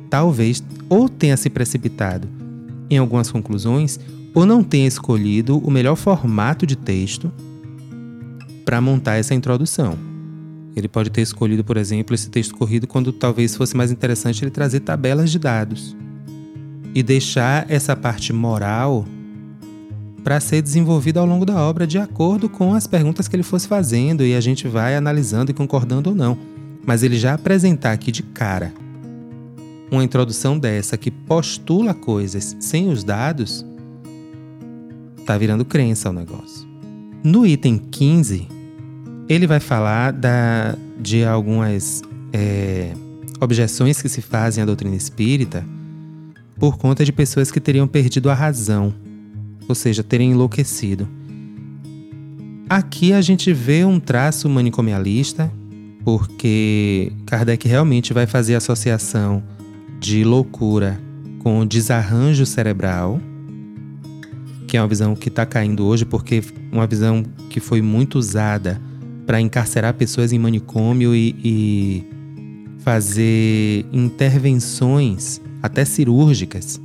[0.09, 2.27] talvez ou tenha se precipitado
[2.89, 3.99] em algumas conclusões
[4.33, 7.31] ou não tenha escolhido o melhor formato de texto
[8.63, 9.97] para montar essa introdução.
[10.75, 14.51] Ele pode ter escolhido, por exemplo, esse texto corrido quando talvez fosse mais interessante ele
[14.51, 15.95] trazer tabelas de dados
[16.95, 19.05] e deixar essa parte moral
[20.23, 23.67] para ser desenvolvida ao longo da obra de acordo com as perguntas que ele fosse
[23.67, 26.37] fazendo e a gente vai analisando e concordando ou não.
[26.85, 28.73] Mas ele já apresentar aqui de cara
[29.91, 33.65] uma introdução dessa que postula coisas sem os dados,
[35.25, 36.67] tá virando crença o negócio.
[37.23, 38.47] No item 15,
[39.27, 42.01] ele vai falar da, de algumas
[42.31, 42.93] é,
[43.39, 45.65] objeções que se fazem à doutrina espírita
[46.57, 48.93] por conta de pessoas que teriam perdido a razão,
[49.67, 51.07] ou seja, terem enlouquecido.
[52.69, 55.51] Aqui a gente vê um traço manicomialista,
[56.03, 59.43] porque Kardec realmente vai fazer associação
[59.99, 60.99] de loucura
[61.39, 63.19] com desarranjo cerebral,
[64.67, 68.81] que é uma visão que está caindo hoje, porque uma visão que foi muito usada
[69.25, 72.07] para encarcerar pessoas em manicômio e, e
[72.79, 76.81] fazer intervenções, até cirúrgicas,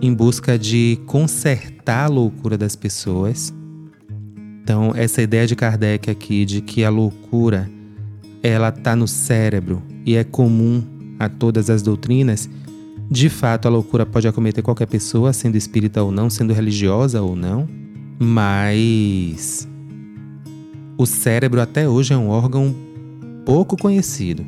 [0.00, 3.52] em busca de consertar a loucura das pessoas.
[4.62, 7.70] Então, essa ideia de Kardec aqui de que a loucura
[8.46, 10.82] ela está no cérebro e é comum
[11.18, 12.48] a todas as doutrinas,
[13.10, 17.34] de fato a loucura pode acometer qualquer pessoa, sendo espírita ou não, sendo religiosa ou
[17.34, 17.68] não,
[18.18, 19.68] mas
[20.96, 22.74] o cérebro até hoje é um órgão
[23.44, 24.44] pouco conhecido.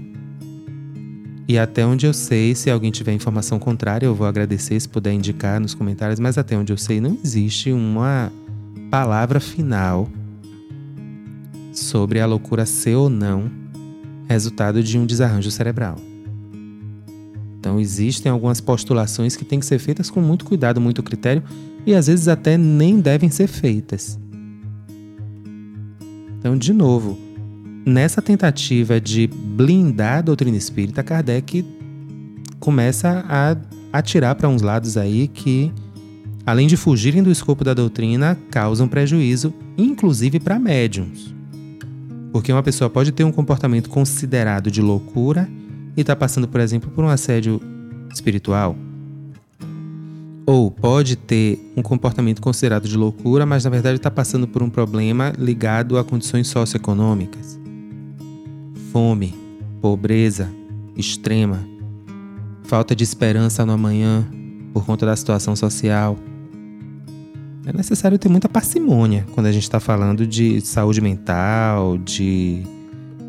[1.48, 5.12] E até onde eu sei, se alguém tiver informação contrária, eu vou agradecer se puder
[5.12, 8.30] indicar nos comentários, mas até onde eu sei, não existe uma
[8.90, 10.08] palavra final
[11.72, 13.67] sobre a loucura ser ou não
[14.28, 15.96] resultado de um desarranjo cerebral.
[17.58, 21.42] Então existem algumas postulações que têm que ser feitas com muito cuidado, muito critério
[21.84, 24.18] e às vezes até nem devem ser feitas.
[26.38, 27.18] Então, de novo,
[27.84, 31.64] nessa tentativa de blindar a doutrina espírita, Kardec
[32.60, 33.56] começa a
[33.92, 35.72] atirar para uns lados aí que,
[36.46, 41.37] além de fugirem do escopo da doutrina, causam prejuízo, inclusive para médiums.
[42.32, 45.48] Porque uma pessoa pode ter um comportamento considerado de loucura
[45.96, 47.60] e está passando, por exemplo, por um assédio
[48.12, 48.76] espiritual.
[50.46, 54.70] Ou pode ter um comportamento considerado de loucura, mas na verdade está passando por um
[54.70, 57.58] problema ligado a condições socioeconômicas.
[58.92, 59.34] Fome,
[59.80, 60.50] pobreza
[60.96, 61.60] extrema,
[62.64, 64.26] falta de esperança no amanhã
[64.72, 66.16] por conta da situação social.
[67.68, 72.62] É necessário ter muita parcimônia quando a gente está falando de saúde mental, de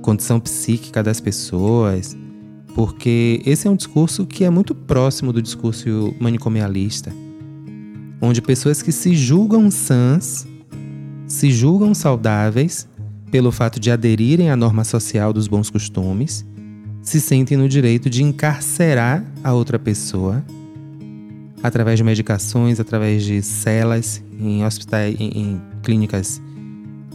[0.01, 2.17] condição psíquica das pessoas
[2.79, 7.11] porque esse é um discurso que é muito próximo do discurso manicomialista,
[8.21, 10.47] onde pessoas que se julgam sãs,
[11.27, 12.87] se julgam saudáveis
[13.31, 16.45] pelo fato de aderirem à norma social dos bons costumes,
[17.01, 20.41] se sentem no direito de encarcerar a outra pessoa
[21.61, 26.41] através de medicações, através de celas em hospitais, em, em clínicas,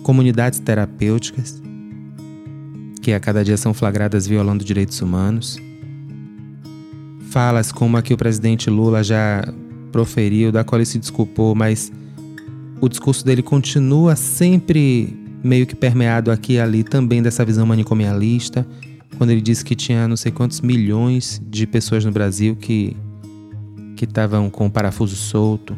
[0.03, 1.63] comunidades terapêuticas
[3.03, 5.59] que a cada dia são flagradas violando direitos humanos.
[7.31, 9.45] Falas como a que o presidente Lula já
[9.93, 11.93] proferiu, da qual ele se desculpou, mas
[12.81, 18.67] o discurso dele continua sempre meio que permeado aqui e ali também dessa visão manicomialista,
[19.19, 22.97] quando ele disse que tinha não sei quantos milhões de pessoas no Brasil que
[23.97, 25.77] que estavam com o parafuso solto,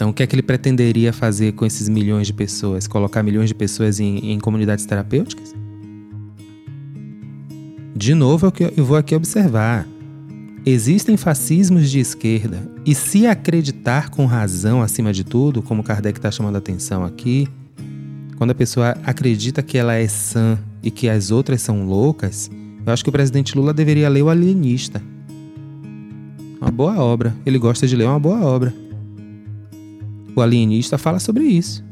[0.00, 2.88] então, o que é que ele pretenderia fazer com esses milhões de pessoas?
[2.88, 5.54] Colocar milhões de pessoas em, em comunidades terapêuticas?
[7.94, 9.86] De novo, é eu vou aqui observar.
[10.64, 16.30] Existem fascismos de esquerda, e se acreditar com razão acima de tudo, como Kardec está
[16.30, 17.46] chamando a atenção aqui,
[18.38, 22.50] quando a pessoa acredita que ela é sã e que as outras são loucas,
[22.86, 25.02] eu acho que o presidente Lula deveria ler o Alienista
[26.68, 28.74] boa obra, ele gosta de ler uma boa obra.
[30.34, 31.84] O alienista fala sobre isso.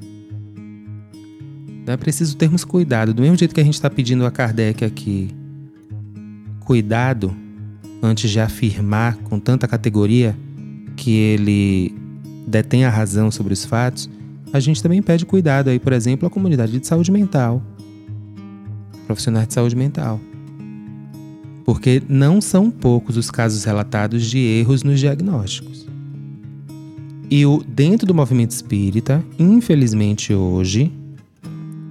[1.82, 3.14] Então é preciso termos cuidado.
[3.14, 5.30] Do mesmo jeito que a gente está pedindo a Kardec aqui,
[6.60, 7.34] cuidado
[8.02, 10.36] antes de afirmar com tanta categoria
[10.96, 11.94] que ele
[12.46, 14.10] detém a razão sobre os fatos,
[14.52, 17.62] a gente também pede cuidado aí, por exemplo, à comunidade de saúde mental,
[19.06, 20.20] profissionais de saúde mental.
[21.68, 25.86] Porque não são poucos os casos relatados de erros nos diagnósticos.
[27.30, 30.90] E o, dentro do movimento espírita, infelizmente hoje,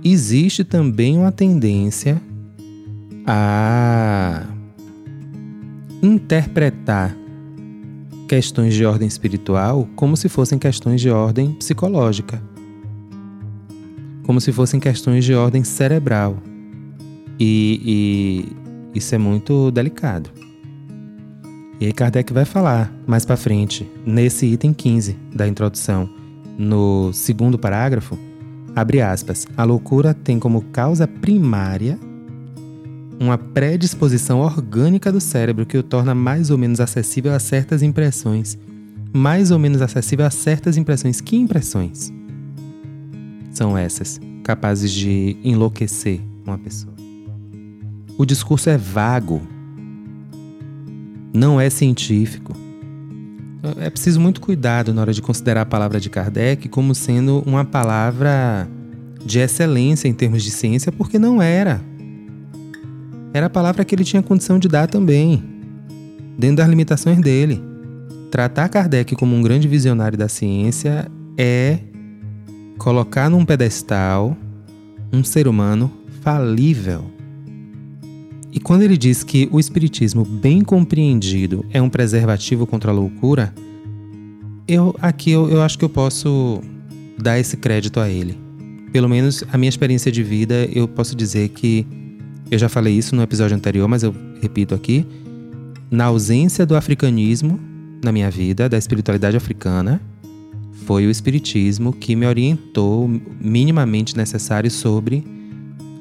[0.04, 2.20] existe também uma tendência
[3.24, 4.48] a
[6.02, 7.16] interpretar
[8.28, 12.42] questões de ordem espiritual como se fossem questões de ordem psicológica,
[14.24, 16.36] como se fossem questões de ordem cerebral.
[17.40, 18.67] E, e
[18.98, 20.30] isso é muito delicado.
[21.80, 26.10] E aí Kardec vai falar mais para frente, nesse item 15 da introdução,
[26.58, 28.18] no segundo parágrafo,
[28.76, 32.00] abre aspas, a loucura tem como causa primária
[33.20, 38.58] uma predisposição orgânica do cérebro que o torna mais ou menos acessível a certas impressões.
[39.14, 41.22] Mais ou menos acessível a certas impressões.
[41.22, 42.12] Que impressões?
[43.52, 46.97] São essas, capazes de enlouquecer uma pessoa.
[48.18, 49.42] O discurso é vago,
[51.34, 52.54] não é científico.
[53.80, 57.66] É preciso muito cuidado na hora de considerar a palavra de Kardec como sendo uma
[57.66, 58.68] palavra
[59.26, 61.82] de excelência em termos de ciência, porque não era
[63.38, 65.44] era a palavra que ele tinha condição de dar também,
[66.38, 67.62] dentro das limitações dele.
[68.32, 71.80] Tratar Kardec como um grande visionário da ciência é
[72.78, 74.36] colocar num pedestal
[75.14, 75.92] um ser humano
[76.22, 77.17] falível.
[78.52, 83.54] E quando ele diz que o Espiritismo, bem compreendido, é um preservativo contra a loucura,
[84.68, 86.62] eu aqui eu, eu acho que eu posso
[87.18, 88.38] dar esse crédito a ele.
[88.92, 91.86] Pelo menos a minha experiência de vida, eu posso dizer que
[92.50, 95.06] eu já falei isso no episódio anterior, mas eu repito aqui.
[95.92, 97.60] Na ausência do africanismo
[98.04, 100.02] na minha vida, da espiritualidade africana,
[100.86, 103.10] foi o espiritismo que me orientou
[103.42, 105.24] minimamente necessário sobre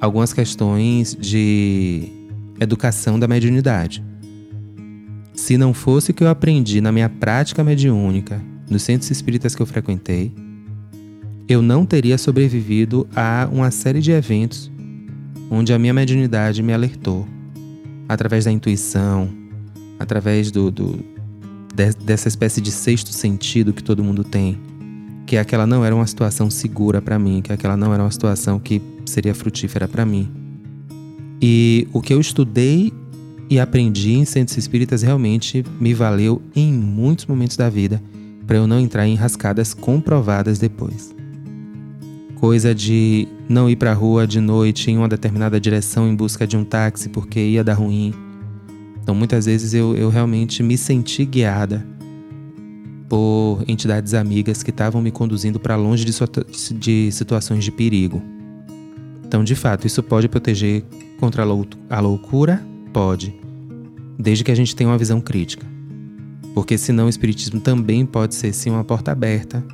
[0.01, 2.16] algumas questões de
[2.61, 4.05] educação da mediunidade.
[5.35, 9.63] Se não fosse o que eu aprendi na minha prática mediúnica, nos centros espíritas que
[9.63, 10.33] eu frequentei,
[11.49, 14.71] eu não teria sobrevivido a uma série de eventos
[15.51, 17.27] onde a minha mediunidade me alertou,
[18.09, 19.29] através da intuição,
[19.99, 21.05] através do, do
[21.75, 24.59] de, dessa espécie de sexto sentido que todo mundo tem,
[25.27, 28.59] que aquela não era uma situação segura para mim, que aquela não era uma situação
[28.59, 30.46] que seria frutífera para mim.
[31.41, 32.93] E o que eu estudei
[33.49, 38.03] e aprendi em centros espíritas realmente me valeu em muitos momentos da vida
[38.47, 41.17] para eu não entrar em rascadas comprovadas depois
[42.37, 46.47] coisa de não ir para a rua de noite em uma determinada direção em busca
[46.47, 48.15] de um táxi porque ia dar ruim.
[49.03, 51.85] Então muitas vezes eu, eu realmente me senti guiada
[53.09, 56.13] por entidades amigas que estavam me conduzindo para longe de,
[56.75, 58.23] de, situações de perigo.
[59.27, 60.85] Então, de fato, isso pode proteger
[61.19, 62.65] contra a, lou a loucura?
[62.93, 63.35] Pode,
[64.19, 65.67] desde que a gente tenha uma visão crítica.
[66.55, 69.65] Porque senão o espiritismo também pode ser sim uma porta aberta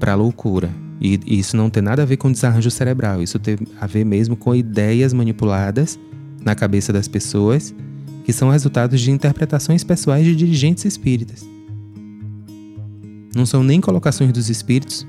[0.00, 0.70] para a loucura.
[1.00, 4.34] E, isso não tem nada a ver com desarranjo cerebral, isso tem a ver mesmo
[4.34, 5.98] com ideias manipuladas
[6.42, 7.74] na cabeça das pessoas,
[8.24, 11.46] que são resultados de interpretações pessoais de dirigentes espíritas.
[13.36, 15.06] Não são nem colocações dos espíritos,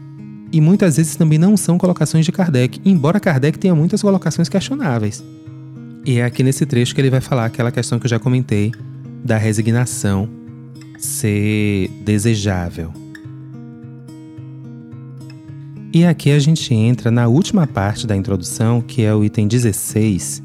[0.52, 5.24] e muitas vezes também não são colocações de Kardec, embora Kardec tenha muitas colocações questionáveis.
[6.06, 8.72] E é aqui nesse trecho que ele vai falar aquela questão que eu já comentei
[9.24, 10.30] da resignação
[10.98, 12.94] ser desejável.
[15.92, 20.44] E aqui a gente entra na última parte da introdução, que é o item 16,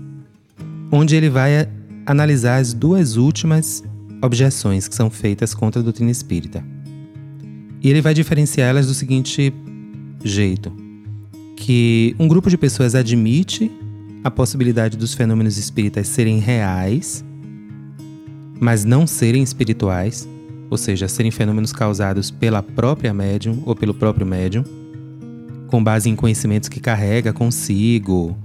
[0.90, 1.68] onde ele vai
[2.06, 3.82] analisar as duas últimas
[4.22, 6.64] objeções que são feitas contra a doutrina espírita.
[7.82, 9.52] E ele vai diferenciar elas do seguinte
[10.22, 10.72] jeito:
[11.56, 13.70] que um grupo de pessoas admite
[14.22, 17.24] a possibilidade dos fenômenos espíritas serem reais,
[18.60, 20.28] mas não serem espirituais,
[20.68, 24.64] ou seja, serem fenômenos causados pela própria médium ou pelo próprio médium
[25.70, 28.36] com base em conhecimentos que carrega consigo,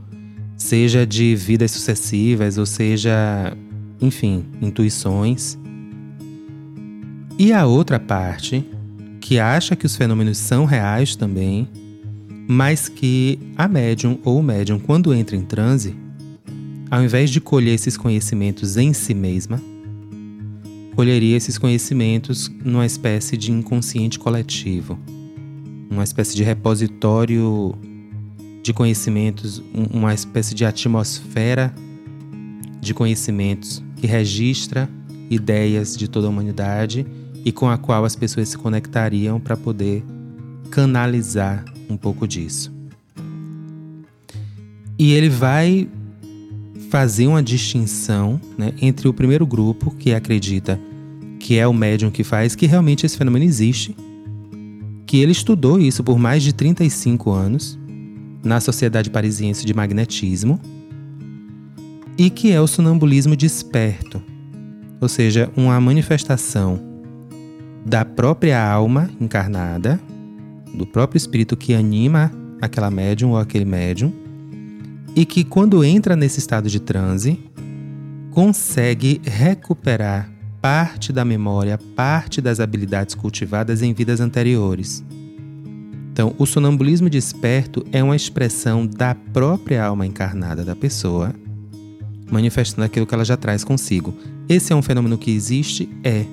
[0.55, 3.57] seja de vidas sucessivas ou seja,
[3.99, 5.57] enfim, intuições.
[7.37, 8.63] E a outra parte,
[9.25, 11.67] que acha que os fenômenos são reais também,
[12.47, 15.95] mas que a médium ou o médium, quando entra em transe,
[16.91, 19.59] ao invés de colher esses conhecimentos em si mesma,
[20.95, 24.95] colheria esses conhecimentos numa espécie de inconsciente coletivo,
[25.89, 27.73] uma espécie de repositório
[28.61, 29.59] de conhecimentos,
[29.91, 31.73] uma espécie de atmosfera
[32.79, 34.87] de conhecimentos que registra
[35.31, 37.07] ideias de toda a humanidade
[37.45, 40.03] e com a qual as pessoas se conectariam para poder
[40.71, 42.73] canalizar um pouco disso.
[44.97, 45.87] E ele vai
[46.89, 50.79] fazer uma distinção né, entre o primeiro grupo, que acredita
[51.39, 53.95] que é o médium que faz, que realmente esse fenômeno existe,
[55.05, 57.77] que ele estudou isso por mais de 35 anos
[58.43, 60.59] na Sociedade Parisiense de Magnetismo,
[62.17, 64.23] e que é o sonambulismo desperto,
[64.99, 66.94] ou seja, uma manifestação
[67.85, 69.99] da própria alma encarnada,
[70.73, 74.11] do próprio espírito que anima aquela médium ou aquele médium,
[75.15, 77.39] e que quando entra nesse estado de transe,
[78.31, 80.29] consegue recuperar
[80.59, 85.03] parte da memória, parte das habilidades cultivadas em vidas anteriores.
[86.11, 91.35] Então, o sonambulismo desperto é uma expressão da própria alma encarnada da pessoa,
[92.31, 94.13] manifestando aquilo que ela já traz consigo.
[94.49, 95.87] Esse é um fenômeno que existe?
[96.03, 96.25] É.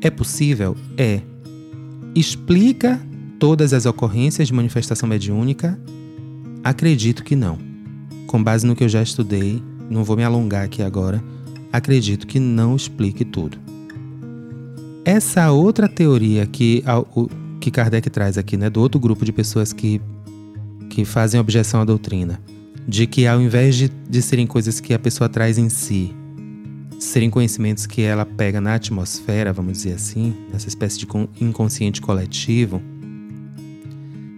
[0.00, 0.76] É possível?
[0.96, 1.20] É.
[2.14, 3.00] Explica
[3.38, 5.78] todas as ocorrências de manifestação mediúnica?
[6.64, 7.68] Acredito que não
[8.28, 9.60] com base no que eu já estudei,
[9.90, 11.24] não vou me alongar aqui agora,
[11.72, 13.58] acredito que não explique tudo.
[15.04, 16.84] Essa outra teoria que,
[17.58, 20.00] que Kardec traz aqui, né, do outro grupo de pessoas que,
[20.90, 22.38] que fazem objeção à doutrina,
[22.86, 26.14] de que ao invés de, de serem coisas que a pessoa traz em si,
[26.98, 31.06] serem conhecimentos que ela pega na atmosfera, vamos dizer assim, nessa espécie de
[31.40, 32.82] inconsciente coletivo,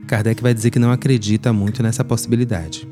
[0.07, 2.87] Kardec vai dizer que não acredita muito nessa possibilidade.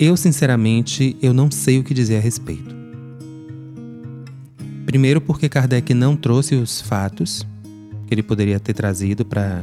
[0.00, 2.74] Eu, sinceramente, eu não sei o que dizer a respeito.
[4.86, 7.46] Primeiro porque Kardec não trouxe os fatos
[8.06, 9.62] que ele poderia ter trazido para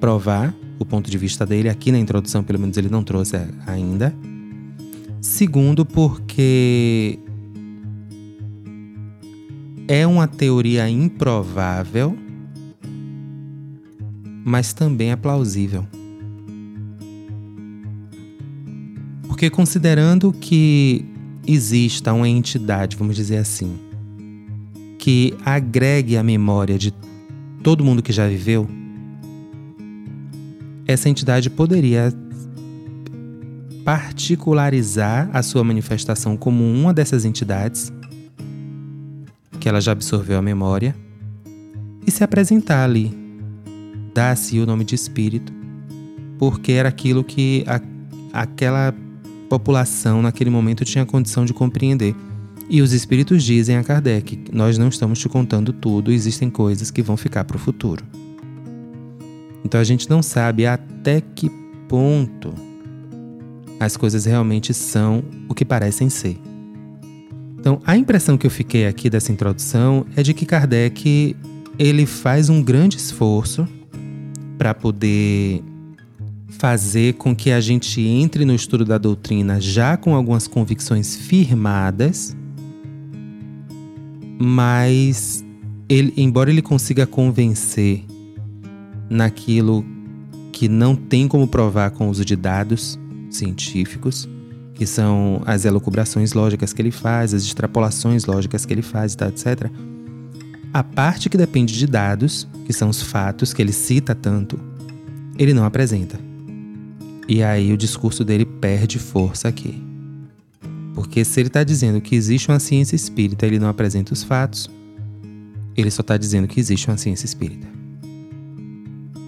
[0.00, 1.68] provar o ponto de vista dele.
[1.68, 3.36] Aqui na introdução, pelo menos, ele não trouxe
[3.66, 4.12] ainda.
[5.20, 7.18] Segundo, porque
[9.88, 12.14] é uma teoria improvável,
[14.44, 15.86] mas também é plausível.
[19.26, 21.06] Porque considerando que
[21.46, 23.78] exista uma entidade, vamos dizer assim,
[24.98, 26.92] que agregue a memória de
[27.62, 28.68] todo mundo que já viveu,
[30.86, 32.12] essa entidade poderia
[33.84, 37.90] particularizar a sua manifestação como uma dessas entidades
[39.58, 40.94] que ela já absorveu a memória
[42.06, 43.14] e se apresentar ali,
[44.14, 45.52] dar-se o nome de espírito,
[46.38, 47.80] porque era aquilo que a,
[48.42, 48.94] aquela
[49.48, 52.14] população naquele momento tinha condição de compreender.
[52.70, 57.02] E os espíritos dizem a Kardec: nós não estamos te contando tudo, existem coisas que
[57.02, 58.04] vão ficar para o futuro.
[59.64, 61.50] Então a gente não sabe até que
[61.88, 62.54] ponto
[63.80, 66.38] as coisas realmente são o que parecem ser.
[67.58, 71.36] Então, a impressão que eu fiquei aqui dessa introdução é de que Kardec
[71.78, 73.66] ele faz um grande esforço
[74.56, 75.62] para poder
[76.48, 82.36] fazer com que a gente entre no estudo da doutrina já com algumas convicções firmadas,
[84.38, 85.44] mas
[85.88, 88.04] ele, embora ele consiga convencer
[89.08, 89.84] naquilo
[90.52, 92.98] que não tem como provar com o uso de dados
[93.30, 94.28] científicos,
[94.78, 99.26] que são as elucubrações lógicas que ele faz, as extrapolações lógicas que ele faz, tá,
[99.26, 99.68] etc.
[100.72, 104.56] A parte que depende de dados, que são os fatos que ele cita tanto,
[105.36, 106.16] ele não apresenta.
[107.26, 109.82] E aí o discurso dele perde força aqui.
[110.94, 114.70] Porque se ele está dizendo que existe uma ciência espírita, ele não apresenta os fatos,
[115.76, 117.66] ele só está dizendo que existe uma ciência espírita.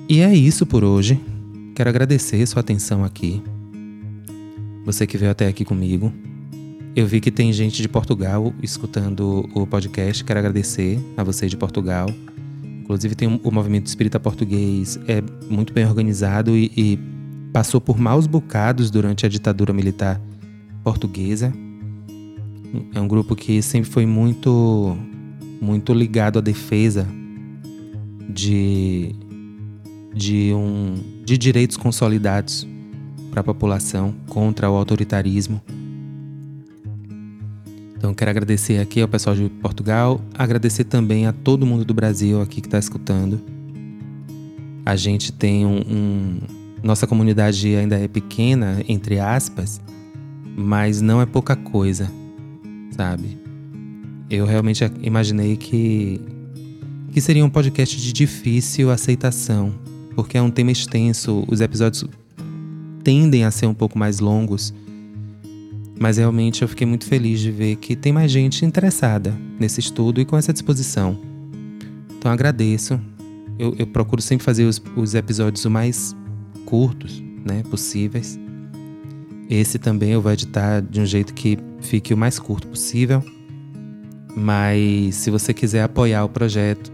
[0.08, 1.20] E é isso por hoje.
[1.74, 3.42] Quero agradecer sua atenção aqui.
[4.84, 6.12] Você que veio até aqui comigo.
[6.96, 10.24] Eu vi que tem gente de Portugal escutando o podcast.
[10.24, 12.08] Quero agradecer a você de Portugal.
[12.82, 16.98] Inclusive tem um, o movimento espírita português é muito bem organizado e, e
[17.52, 20.20] passou por maus bocados durante a ditadura militar
[20.82, 21.52] portuguesa.
[22.94, 24.96] É um grupo que sempre foi muito
[25.60, 27.06] muito ligado à defesa
[28.28, 29.14] de
[30.14, 30.94] de um
[31.24, 32.66] de direitos consolidados
[33.30, 35.60] para a população contra o autoritarismo.
[37.96, 42.40] Então quero agradecer aqui ao pessoal de Portugal, agradecer também a todo mundo do Brasil
[42.40, 43.40] aqui que está escutando.
[44.84, 46.38] A gente tem um, um
[46.82, 49.80] nossa comunidade ainda é pequena, entre aspas,
[50.56, 52.10] mas não é pouca coisa,
[52.90, 53.40] sabe?
[54.30, 56.20] eu realmente imaginei que,
[57.12, 59.74] que seria um podcast de difícil aceitação,
[60.14, 62.04] porque é um tema extenso, os episódios
[63.02, 64.72] tendem a ser um pouco mais longos,
[65.98, 70.20] mas realmente eu fiquei muito feliz de ver que tem mais gente interessada nesse estudo
[70.20, 71.18] e com essa disposição.
[72.18, 72.98] Então agradeço.
[73.58, 76.16] Eu, eu procuro sempre fazer os, os episódios o mais
[76.64, 78.38] curtos né, possíveis.
[79.50, 83.22] Esse também eu vou editar de um jeito que fique o mais curto possível.
[84.34, 86.90] Mas se você quiser apoiar o projeto,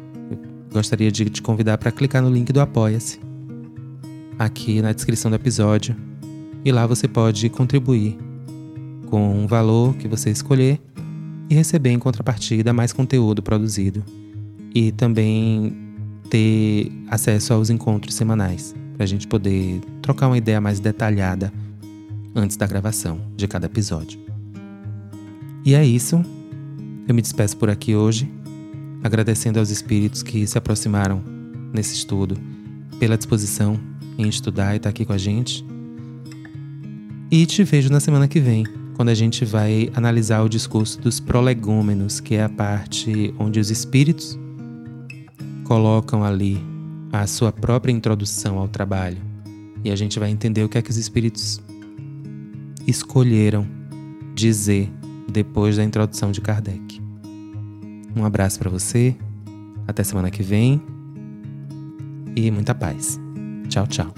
[0.72, 3.20] gostaria de te convidar para clicar no link do Apoia-se
[4.38, 5.96] aqui na descrição do episódio.
[6.64, 8.18] E lá você pode contribuir
[9.06, 10.80] com um valor que você escolher
[11.48, 14.02] e receber em contrapartida mais conteúdo produzido.
[14.74, 15.76] E também
[16.28, 21.52] ter acesso aos encontros semanais, para a gente poder trocar uma ideia mais detalhada
[22.34, 24.20] antes da gravação de cada episódio.
[25.64, 26.22] E é isso.
[27.08, 28.30] Eu me despeço por aqui hoje,
[29.02, 31.22] agradecendo aos espíritos que se aproximaram
[31.72, 32.36] nesse estudo
[32.98, 33.78] pela disposição
[34.18, 35.64] em estudar e estar tá aqui com a gente.
[37.30, 38.64] E te vejo na semana que vem,
[38.94, 43.70] quando a gente vai analisar o discurso dos prolegômenos, que é a parte onde os
[43.70, 44.38] espíritos
[45.64, 46.58] colocam ali
[47.12, 49.18] a sua própria introdução ao trabalho.
[49.84, 51.60] E a gente vai entender o que é que os espíritos
[52.86, 53.66] escolheram
[54.34, 54.90] dizer
[55.30, 57.00] depois da introdução de Kardec.
[58.16, 59.14] Um abraço para você,
[59.86, 60.80] até semana que vem
[62.34, 63.25] e muita paz.
[63.68, 64.12] 脚掌